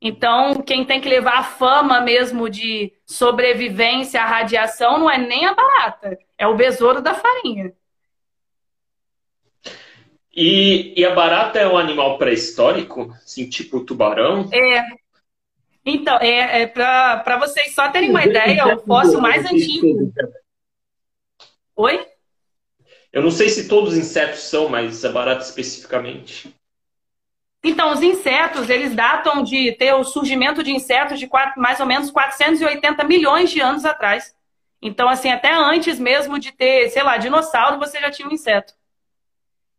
[0.00, 5.46] Então, quem tem que levar a fama mesmo de sobrevivência à radiação não é nem
[5.46, 7.72] a barata, é o besouro da farinha.
[10.34, 13.10] E, e a barata é um animal pré-histórico?
[13.24, 14.50] Assim, tipo tubarão?
[14.52, 14.82] É.
[15.82, 20.12] Então, é, é para vocês só terem uma ideia, o fóssil mais antigo.
[21.74, 22.06] Oi?
[23.12, 26.54] Eu não sei se todos os insetos são, mas a barata especificamente.
[27.68, 31.86] Então, os insetos, eles datam de ter o surgimento de insetos de quatro, mais ou
[31.86, 34.36] menos 480 milhões de anos atrás.
[34.80, 38.72] Então, assim, até antes mesmo de ter, sei lá, dinossauro, você já tinha um inseto.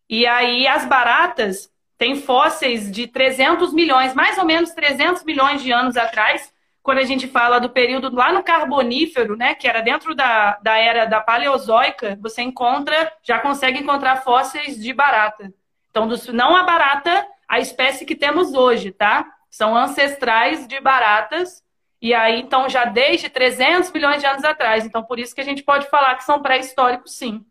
[0.09, 5.71] E aí, as baratas têm fósseis de 300 milhões, mais ou menos 300 milhões de
[5.71, 10.13] anos atrás, quando a gente fala do período lá no Carbonífero, né, que era dentro
[10.13, 15.53] da, da era da Paleozoica, você encontra, já consegue encontrar fósseis de barata.
[15.89, 19.26] Então, dos, não a barata a espécie que temos hoje, tá?
[19.50, 21.64] São ancestrais de baratas.
[22.02, 24.86] E aí, então, já desde 300 milhões de anos atrás.
[24.86, 27.43] Então, por isso que a gente pode falar que são pré-históricos, sim.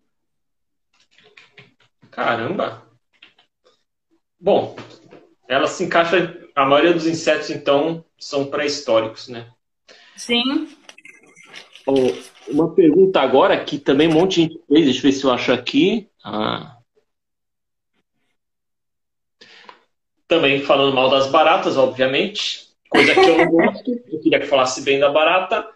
[2.11, 2.87] Caramba!
[4.39, 4.77] Bom,
[5.49, 6.43] ela se encaixa.
[6.55, 9.51] A maioria dos insetos, então, são pré-históricos, né?
[10.17, 10.69] Sim.
[12.49, 14.85] uma pergunta agora que também um monte de gente fez.
[14.85, 16.09] Deixa eu ver se eu acho aqui.
[16.25, 16.76] Ah.
[20.29, 22.67] Também falando mal das baratas, obviamente.
[22.89, 23.91] Coisa que eu não gosto.
[24.09, 25.69] Eu queria que falasse bem da barata.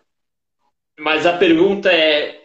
[0.98, 2.42] Mas a pergunta é: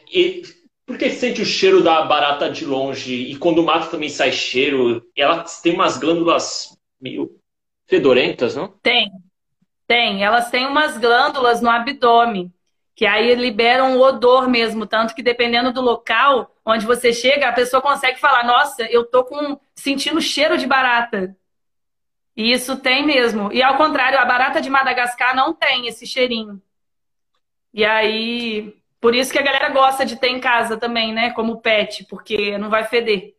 [0.86, 3.14] por que sente o cheiro da barata de longe?
[3.14, 7.40] E quando o mato também sai cheiro, ela tem umas glândulas meio
[7.88, 8.68] fedorentas, não?
[8.82, 9.12] Tem.
[9.88, 10.24] Tem.
[10.24, 12.54] Elas têm umas glândulas no abdômen,
[12.96, 14.86] que aí liberam o odor mesmo.
[14.86, 19.24] Tanto que dependendo do local onde você chega, a pessoa consegue falar: Nossa, eu tô
[19.24, 21.36] com sentindo cheiro de barata.
[22.36, 23.52] Isso tem mesmo.
[23.54, 26.62] E ao contrário, a barata de Madagascar não tem esse cheirinho.
[27.74, 31.32] E aí, por isso que a galera gosta de ter em casa também, né?
[31.32, 33.36] Como pet, porque não vai feder.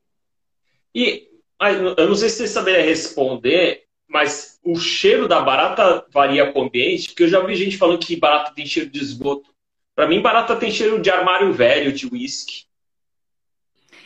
[0.95, 1.29] E
[1.97, 6.65] eu não sei se você saberia responder, mas o cheiro da barata varia com o
[6.65, 9.51] ambiente, porque eu já vi gente falando que barata tem cheiro de esgoto.
[9.95, 12.66] Para mim, barata tem cheiro de armário velho, de uísque.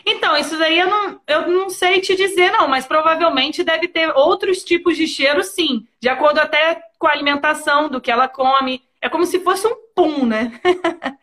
[0.04, 4.10] Então, isso daí eu não, eu não sei te dizer, não, mas provavelmente deve ter
[4.16, 8.82] outros tipos de cheiro, sim, de acordo até com a alimentação, do que ela come.
[9.00, 10.60] É como se fosse um pum, né?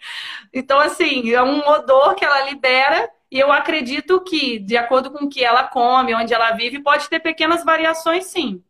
[0.54, 5.26] então, assim, é um odor que ela libera, e eu acredito que, de acordo com
[5.26, 8.64] o que ela come, onde ela vive, pode ter pequenas variações, sim.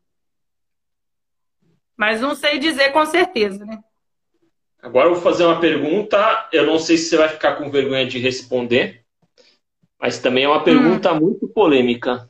[1.95, 3.80] Mas não sei dizer com certeza, né?
[4.82, 8.05] Agora eu vou fazer uma pergunta, eu não sei se você vai ficar com vergonha
[8.05, 9.03] de responder.
[10.00, 11.20] Mas também é uma pergunta hum.
[11.20, 12.30] muito polêmica.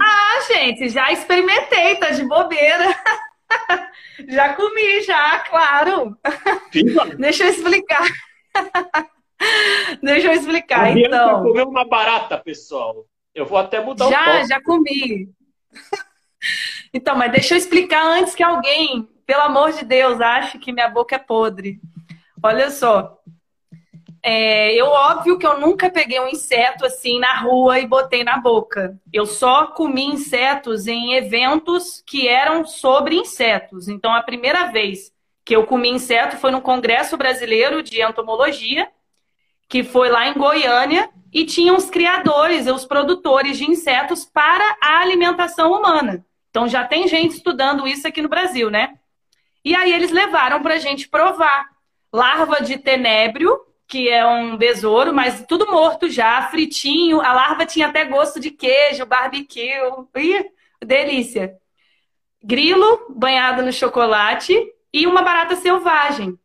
[0.00, 2.94] Ah, gente, já experimentei, tá de bobeira.
[4.28, 6.16] já comi, já, claro.
[7.18, 8.06] Deixa eu explicar.
[10.02, 11.42] Deixa eu explicar, a então.
[11.42, 13.06] comeu uma barata, pessoal.
[13.34, 15.28] Eu vou até mudar já, o Já, já comi.
[16.92, 20.88] então, mas deixa eu explicar antes que alguém, pelo amor de Deus, ache que minha
[20.88, 21.78] boca é podre.
[22.46, 23.18] Olha só.
[24.22, 28.38] É, eu, óbvio que eu nunca peguei um inseto assim na rua e botei na
[28.38, 28.96] boca.
[29.12, 33.88] Eu só comi insetos em eventos que eram sobre insetos.
[33.88, 35.12] Então, a primeira vez
[35.44, 38.88] que eu comi inseto foi no Congresso Brasileiro de Entomologia,
[39.68, 45.00] que foi lá em Goiânia, e tinha os criadores, os produtores de insetos para a
[45.00, 46.24] alimentação humana.
[46.50, 48.94] Então, já tem gente estudando isso aqui no Brasil, né?
[49.64, 51.75] E aí eles levaram para a gente provar
[52.12, 57.20] larva de tenébrio, que é um besouro, mas tudo morto já, fritinho.
[57.20, 59.70] A larva tinha até gosto de queijo, barbecue.
[60.16, 60.44] Ih,
[60.84, 61.56] delícia.
[62.42, 64.56] Grilo banhado no chocolate
[64.92, 66.38] e uma barata selvagem.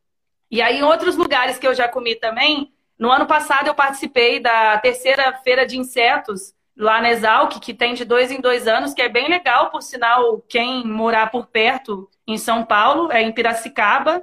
[0.50, 4.38] E aí, em outros lugares que eu já comi também, no ano passado eu participei
[4.38, 8.94] da terceira feira de insetos lá na Exalc, que tem de dois em dois anos,
[8.94, 13.32] que é bem legal, por sinal, quem morar por perto em São Paulo, é em
[13.32, 14.22] Piracicaba,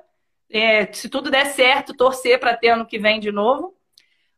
[0.51, 3.75] é, se tudo der certo, torcer para ter ano que vem de novo.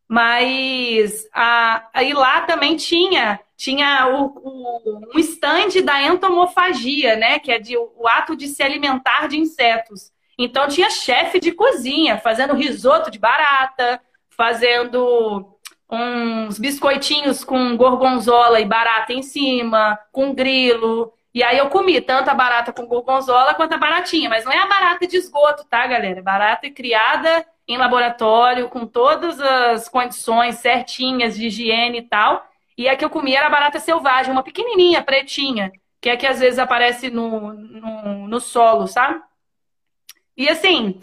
[0.07, 7.37] Mas a, aí lá também tinha tinha o, o, um stand da entomofagia, né?
[7.37, 10.11] Que é de, o ato de se alimentar de insetos.
[10.35, 14.01] Então tinha chefe de cozinha fazendo risoto de barata,
[14.35, 15.55] fazendo
[15.87, 21.13] uns biscoitinhos com gorgonzola e barata em cima, com grilo.
[21.33, 24.57] E aí eu comi tanto a barata com gorgonzola quanto a baratinha, mas não é
[24.57, 26.21] a barata de esgoto, tá, galera?
[26.21, 32.45] Barata criada em laboratório, com todas as condições certinhas de higiene e tal.
[32.77, 35.71] E a que eu comi era a barata selvagem, uma pequenininha, pretinha,
[36.01, 39.21] que é que às vezes aparece no, no, no solo, sabe?
[40.35, 41.01] E assim,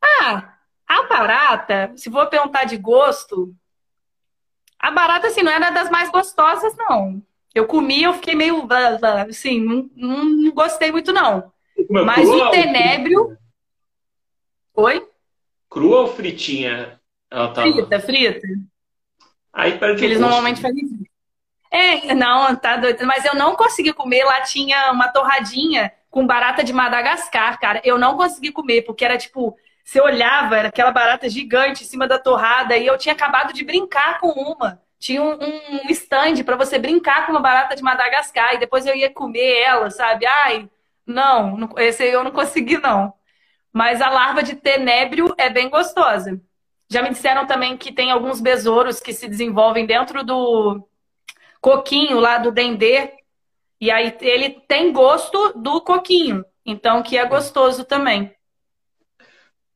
[0.00, 0.54] ah,
[0.86, 3.54] a barata, se for perguntar de gosto,
[4.78, 7.22] a barata, assim, não era das mais gostosas, não.
[7.56, 8.68] Eu comi, eu fiquei meio,
[9.28, 9.88] assim, não,
[10.24, 11.50] não gostei muito, não.
[11.88, 13.36] Mas o tenébrio...
[14.74, 15.08] Oi?
[15.70, 17.00] Crua ou fritinha?
[17.30, 17.72] Ela tava...
[17.72, 18.46] Frita, frita.
[19.52, 21.10] Aí perde Eles normalmente fazem frita.
[21.70, 23.06] É, não, tá doido.
[23.06, 24.24] Mas eu não consegui comer.
[24.24, 27.80] Lá tinha uma torradinha com barata de Madagascar, cara.
[27.84, 29.56] Eu não consegui comer, porque era tipo.
[29.82, 33.64] Você olhava, era aquela barata gigante em cima da torrada, e eu tinha acabado de
[33.64, 34.82] brincar com uma.
[34.98, 38.94] Tinha um, um stand para você brincar com uma barata de Madagascar, e depois eu
[38.94, 40.26] ia comer ela, sabe?
[40.26, 40.68] Ai,
[41.06, 43.12] não, esse eu não consegui, não.
[43.72, 46.40] Mas a larva de tenébrio é bem gostosa.
[46.88, 50.86] Já me disseram também que tem alguns besouros que se desenvolvem dentro do
[51.60, 53.12] coquinho lá do dendê.
[53.80, 56.44] E aí ele tem gosto do coquinho.
[56.64, 58.34] Então, que é gostoso também.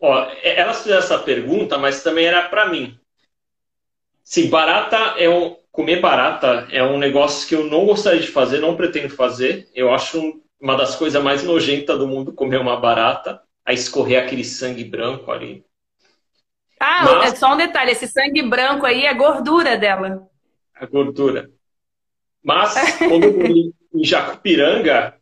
[0.01, 3.00] Ó, ela fez essa pergunta, mas também era para mim.
[4.31, 8.61] Se barata é um, comer barata é um negócio que eu não gostaria de fazer,
[8.61, 9.69] não pretendo fazer.
[9.75, 14.45] Eu acho uma das coisas mais nojentas do mundo comer uma barata a escorrer aquele
[14.45, 15.65] sangue branco ali.
[16.79, 20.23] Ah, Mas, é só um detalhe: esse sangue branco aí é gordura dela.
[20.77, 21.51] A gordura.
[22.41, 25.13] Mas, quando eu em Jacupiranga,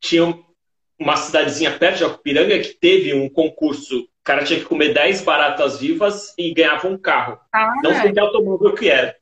[0.00, 0.42] tinha
[0.98, 4.08] uma cidadezinha perto de Jacupiranga que teve um concurso.
[4.24, 7.38] O cara tinha que comer 10 baratas vivas e ganhava um carro.
[7.52, 9.14] Ah, Não sei que automóvel que era.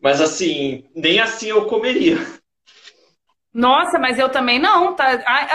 [0.00, 2.16] Mas assim, nem assim eu comeria.
[3.52, 5.08] Nossa, mas eu também não, tá?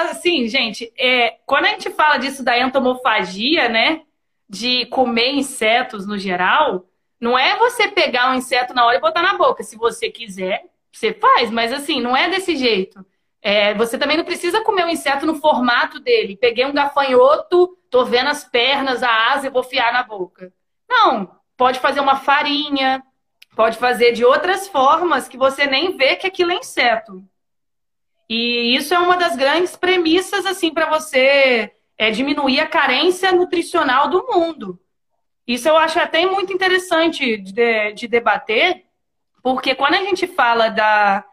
[0.10, 4.02] Assim, gente, é, quando a gente fala disso da entomofagia, né?
[4.50, 6.90] De comer insetos no geral,
[7.22, 9.64] não é você pegar um inseto na hora e botar na boca.
[9.64, 13.06] Se você quiser, você faz, mas assim, não é desse jeito.
[13.42, 16.38] É, você também não precisa comer o um inseto no formato dele.
[16.38, 20.54] Peguei um gafanhoto, tô vendo as pernas, a asa e vou fiar na boca.
[20.88, 23.04] Não, pode fazer uma farinha,
[23.56, 27.24] pode fazer de outras formas que você nem vê que aquilo é inseto.
[28.30, 34.08] E isso é uma das grandes premissas assim para você é, diminuir a carência nutricional
[34.08, 34.80] do mundo.
[35.46, 38.86] Isso eu acho até muito interessante de, de debater,
[39.44, 41.26] porque quando a gente fala da,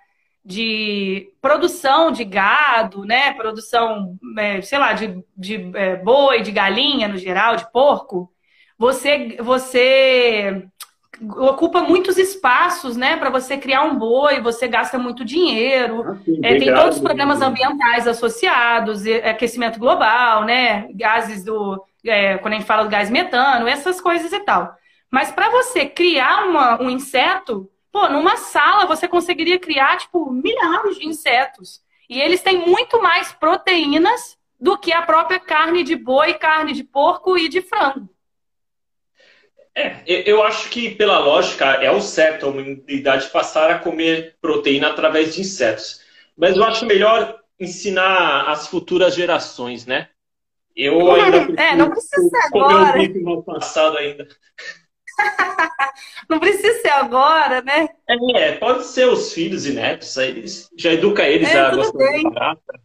[0.48, 7.06] de produção de gado, né, produção, é, sei lá, de, de é, boi, de galinha
[7.06, 8.32] no geral, de porco,
[8.78, 10.66] você, você
[11.36, 13.16] ocupa muitos espaços, né?
[13.16, 16.02] Para você criar um boi, você gasta muito dinheiro.
[16.08, 20.88] Ah, sim, é, tem todos os problemas ambientais associados, aquecimento global, né?
[20.94, 21.84] Gases do.
[22.06, 24.72] É, quando a gente fala do gás metano, essas coisas e tal.
[25.10, 30.98] Mas para você criar uma, um inseto, pô, numa sala você conseguiria criar, tipo, milhares
[30.98, 31.82] de insetos.
[32.08, 36.82] E eles têm muito mais proteínas do que a própria carne de boi, carne de
[36.82, 38.08] porco e de frango.
[39.74, 44.88] É, eu acho que pela lógica é o certo a humanidade passar a comer proteína
[44.88, 46.00] através de insetos.
[46.36, 50.08] Mas eu acho melhor ensinar as futuras gerações, né?
[50.74, 52.96] Eu ainda é, não precisa ser agora.
[53.20, 54.28] no passado ainda.
[56.28, 57.88] não precisa ser agora, né?
[58.36, 60.44] É, pode ser os filhos e netos, aí
[60.76, 62.80] já educa eles é, a gostar de barata.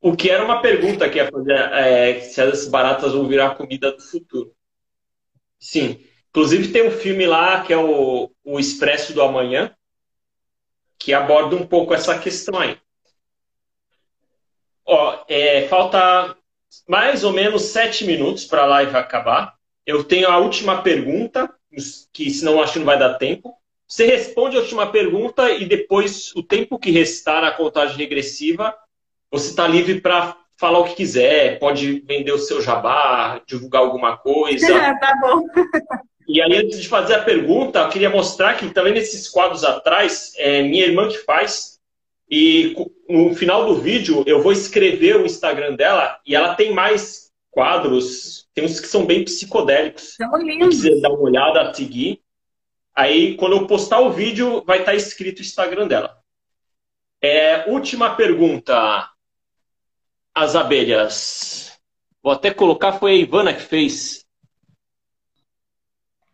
[0.00, 3.92] O que era uma pergunta que ia fazer, é, se as baratas vão virar comida
[3.92, 4.54] do futuro.
[5.58, 6.04] Sim.
[6.30, 9.74] Inclusive tem um filme lá que é o, o Expresso do Amanhã,
[10.98, 12.78] que aborda um pouco essa questão aí.
[14.86, 16.37] Ó, é, falta
[16.88, 19.54] mais ou menos sete minutos para a live acabar.
[19.86, 21.50] Eu tenho a última pergunta,
[22.12, 23.54] que senão acho que não vai dar tempo.
[23.86, 28.74] Você responde a última pergunta e depois o tempo que restar na contagem regressiva
[29.30, 34.16] você está livre para falar o que quiser, pode vender o seu jabá, divulgar alguma
[34.16, 34.66] coisa.
[34.98, 35.44] tá bom.
[36.26, 40.32] E aí, antes de fazer a pergunta, eu queria mostrar que também nesses quadros atrás,
[40.36, 41.77] é minha irmã que faz.
[42.30, 42.74] E
[43.08, 48.48] no final do vídeo, eu vou escrever o Instagram dela e ela tem mais quadros,
[48.54, 50.14] tem uns que são bem psicodélicos.
[50.14, 50.76] São lindos.
[50.76, 52.22] Se quiser dar uma olhada, seguir.
[52.94, 56.18] Aí, quando eu postar o vídeo, vai estar escrito o Instagram dela.
[57.22, 59.10] É, última pergunta.
[60.34, 61.78] As abelhas.
[62.22, 64.24] Vou até colocar, foi a Ivana que fez.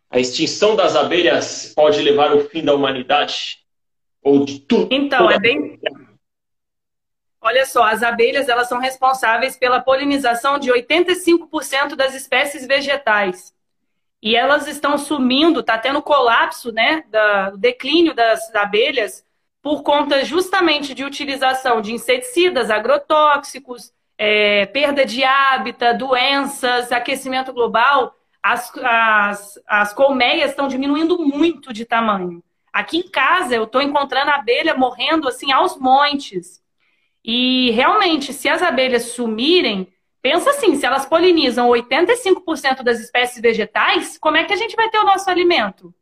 [0.09, 3.64] A extinção das abelhas pode levar ao fim da humanidade?
[4.25, 4.87] Ou de tudo?
[4.91, 5.79] Então, é bem.
[7.39, 13.53] Olha só, as abelhas elas são responsáveis pela polinização de 85% das espécies vegetais.
[14.19, 17.03] E elas estão sumindo, está tendo colapso, né,
[17.51, 19.23] do declínio das abelhas
[19.61, 28.15] por conta justamente de utilização de inseticidas, agrotóxicos, é, perda de hábitat, doenças, aquecimento global.
[28.41, 32.43] As, as, as colmeias estão diminuindo muito de tamanho.
[32.75, 36.61] Aqui em casa eu estou encontrando abelha morrendo assim aos montes.
[37.23, 39.87] E realmente, se as abelhas sumirem,
[40.21, 44.89] pensa assim, se elas polinizam 85% das espécies vegetais, como é que a gente vai
[44.89, 45.95] ter o nosso alimento?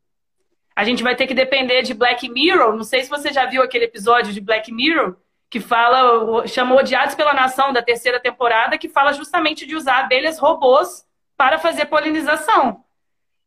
[0.76, 2.76] A gente vai ter que depender de Black Mirror.
[2.76, 5.16] Não sei se você já viu aquele episódio de Black Mirror
[5.52, 10.40] que fala, chamou Odiados pela Nação da terceira temporada, que fala justamente de usar abelhas
[10.40, 11.06] robôs
[11.38, 12.83] para fazer polinização.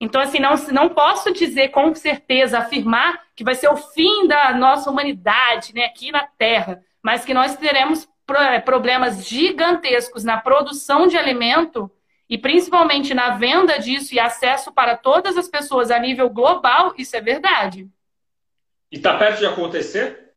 [0.00, 4.52] Então, assim, não, não posso dizer com certeza, afirmar que vai ser o fim da
[4.54, 11.06] nossa humanidade né, aqui na Terra mas que nós teremos é, problemas gigantescos na produção
[11.06, 11.88] de alimento
[12.28, 17.16] e principalmente na venda disso e acesso para todas as pessoas a nível global, isso
[17.16, 17.88] é verdade.
[18.90, 20.32] E está perto de acontecer?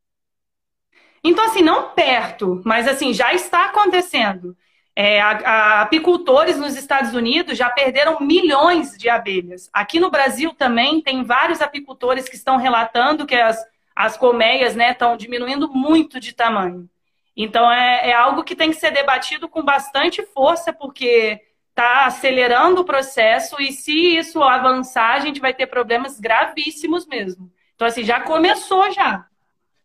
[1.24, 4.56] Então, assim, não perto, mas assim, já está acontecendo.
[5.02, 9.70] É, a, a, apicultores nos Estados Unidos já perderam milhões de abelhas.
[9.72, 13.58] Aqui no Brasil também tem vários apicultores que estão relatando que as
[13.96, 16.90] as colmeias estão né, diminuindo muito de tamanho.
[17.36, 22.82] Então é, é, algo que tem que ser debatido com bastante força, porque está acelerando
[22.82, 27.50] o processo e se isso avançar, a gente vai ter problemas gravíssimos mesmo.
[27.76, 29.26] Então, assim, já começou já.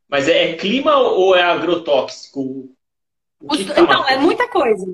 [0.09, 2.74] Mas é, clima ou é agrotóxico?
[3.51, 4.87] Os, então, é muita coisa.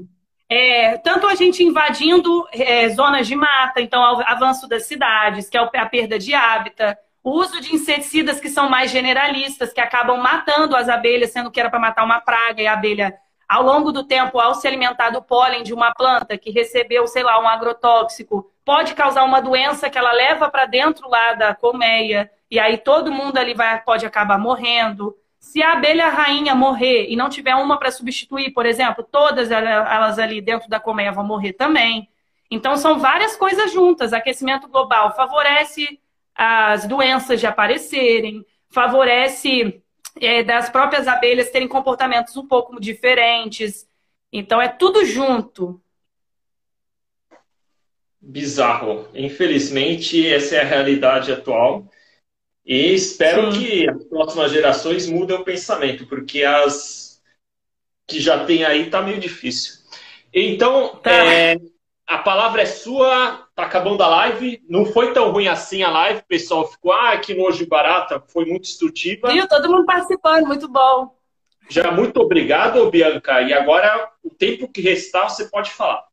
[0.49, 5.61] É, tanto a gente invadindo é, zonas de mata, então avanço das cidades, que é
[5.61, 10.75] a perda de hábitat, o uso de inseticidas que são mais generalistas, que acabam matando
[10.75, 13.15] as abelhas, sendo que era para matar uma praga, e a abelha,
[13.49, 17.23] ao longo do tempo, ao se alimentar do pólen de uma planta que recebeu, sei
[17.23, 22.31] lá, um agrotóxico, pode causar uma doença que ela leva para dentro lá da colmeia,
[22.51, 25.15] e aí todo mundo ali vai, pode acabar morrendo.
[25.41, 30.19] Se a abelha rainha morrer e não tiver uma para substituir, por exemplo, todas elas
[30.19, 32.09] ali dentro da colmeia vão morrer também.
[32.51, 34.13] Então, são várias coisas juntas.
[34.13, 35.99] Aquecimento global favorece
[36.35, 39.83] as doenças de aparecerem, favorece
[40.21, 43.89] é, das próprias abelhas terem comportamentos um pouco diferentes.
[44.33, 45.81] Então é tudo junto.
[48.21, 49.09] Bizarro.
[49.15, 51.91] Infelizmente, essa é a realidade atual.
[52.71, 53.59] E espero Sim.
[53.59, 57.21] que as próximas gerações mudem o pensamento, porque as
[58.07, 59.81] que já tem aí tá meio difícil.
[60.33, 61.11] Então, tá.
[61.11, 61.57] é,
[62.07, 64.63] a palavra é sua, tá acabando a live.
[64.69, 68.45] Não foi tão ruim assim a live, o pessoal ficou, ah, que nojo barata, foi
[68.45, 69.33] muito instrutiva.
[69.33, 69.49] Viu?
[69.49, 71.13] Todo mundo participando, muito bom.
[71.69, 73.43] Já muito obrigado, Bianca.
[73.43, 76.05] E agora, o tempo que restar, você pode falar.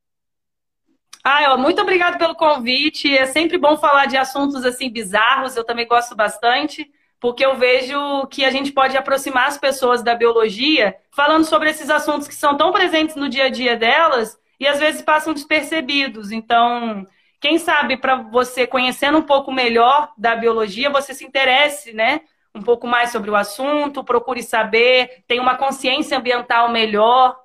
[1.30, 3.14] Ah, muito obrigado pelo convite.
[3.14, 8.26] É sempre bom falar de assuntos assim bizarros, eu também gosto bastante, porque eu vejo
[8.28, 12.56] que a gente pode aproximar as pessoas da biologia falando sobre esses assuntos que são
[12.56, 16.32] tão presentes no dia a dia delas e às vezes passam despercebidos.
[16.32, 17.06] Então,
[17.42, 22.22] quem sabe para você conhecendo um pouco melhor da biologia, você se interesse, né?
[22.56, 27.38] Um pouco mais sobre o assunto, procure saber, tenha uma consciência ambiental melhor.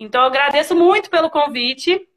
[0.00, 2.07] Então, eu agradeço muito pelo convite.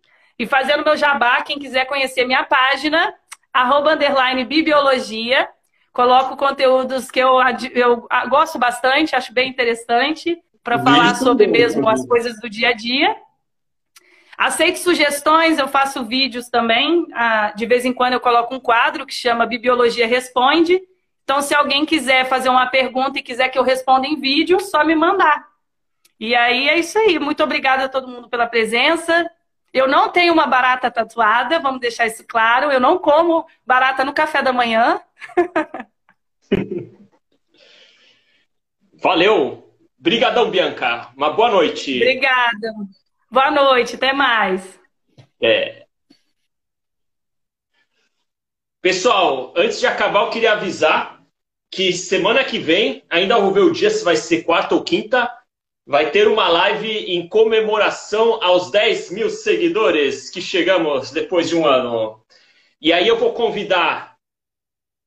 [0.42, 3.14] E fazendo meu jabá, quem quiser conhecer minha página,
[3.54, 5.48] arroba underline bibiologia.
[5.94, 7.38] Coloco conteúdos que eu,
[7.76, 12.74] eu gosto bastante, acho bem interessante, para falar sobre mesmo as coisas do dia a
[12.74, 13.16] dia.
[14.36, 17.06] Aceito sugestões, eu faço vídeos também.
[17.14, 20.82] Ah, de vez em quando eu coloco um quadro que chama Bibiologia Responde.
[21.24, 24.84] Então, se alguém quiser fazer uma pergunta e quiser que eu responda em vídeo, só
[24.84, 25.46] me mandar.
[26.20, 27.20] E aí é isso aí.
[27.20, 29.30] Muito obrigada a todo mundo pela presença.
[29.74, 32.72] Eu não tenho uma barata tatuada, vamos deixar isso claro.
[32.72, 34.99] Eu não como barata no café da manhã.
[39.01, 39.67] Valeu.
[39.99, 41.09] Obrigadão, Bianca.
[41.15, 41.95] Uma boa noite.
[41.95, 42.74] Obrigada.
[43.30, 44.80] Boa noite, até mais.
[45.41, 45.86] É.
[48.82, 51.22] Pessoal, antes de acabar, eu queria avisar
[51.69, 55.32] que semana que vem, ainda vou ver o dia se vai ser quarta ou quinta,
[55.86, 61.66] vai ter uma live em comemoração aos 10 mil seguidores que chegamos depois de um
[61.66, 62.24] ano.
[62.80, 64.18] E aí eu vou convidar,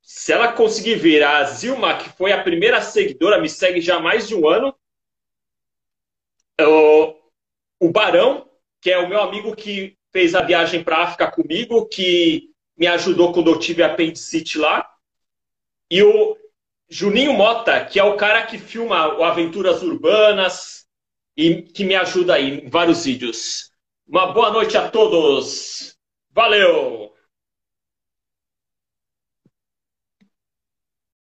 [0.03, 4.01] se ela conseguir vir, a Zilma, que foi a primeira seguidora, me segue já há
[4.01, 4.75] mais de um ano.
[6.61, 7.15] O,
[7.81, 8.49] o Barão,
[8.81, 13.33] que é o meu amigo que fez a viagem para África comigo, que me ajudou
[13.33, 14.89] quando eu tive apendicite lá.
[15.91, 16.37] E o
[16.95, 20.87] Juninho Mota, que é o cara que filma Aventuras Urbanas
[21.37, 23.73] e que me ajuda aí em vários vídeos.
[24.07, 25.97] Uma boa noite a todos.
[26.31, 27.13] Valeu!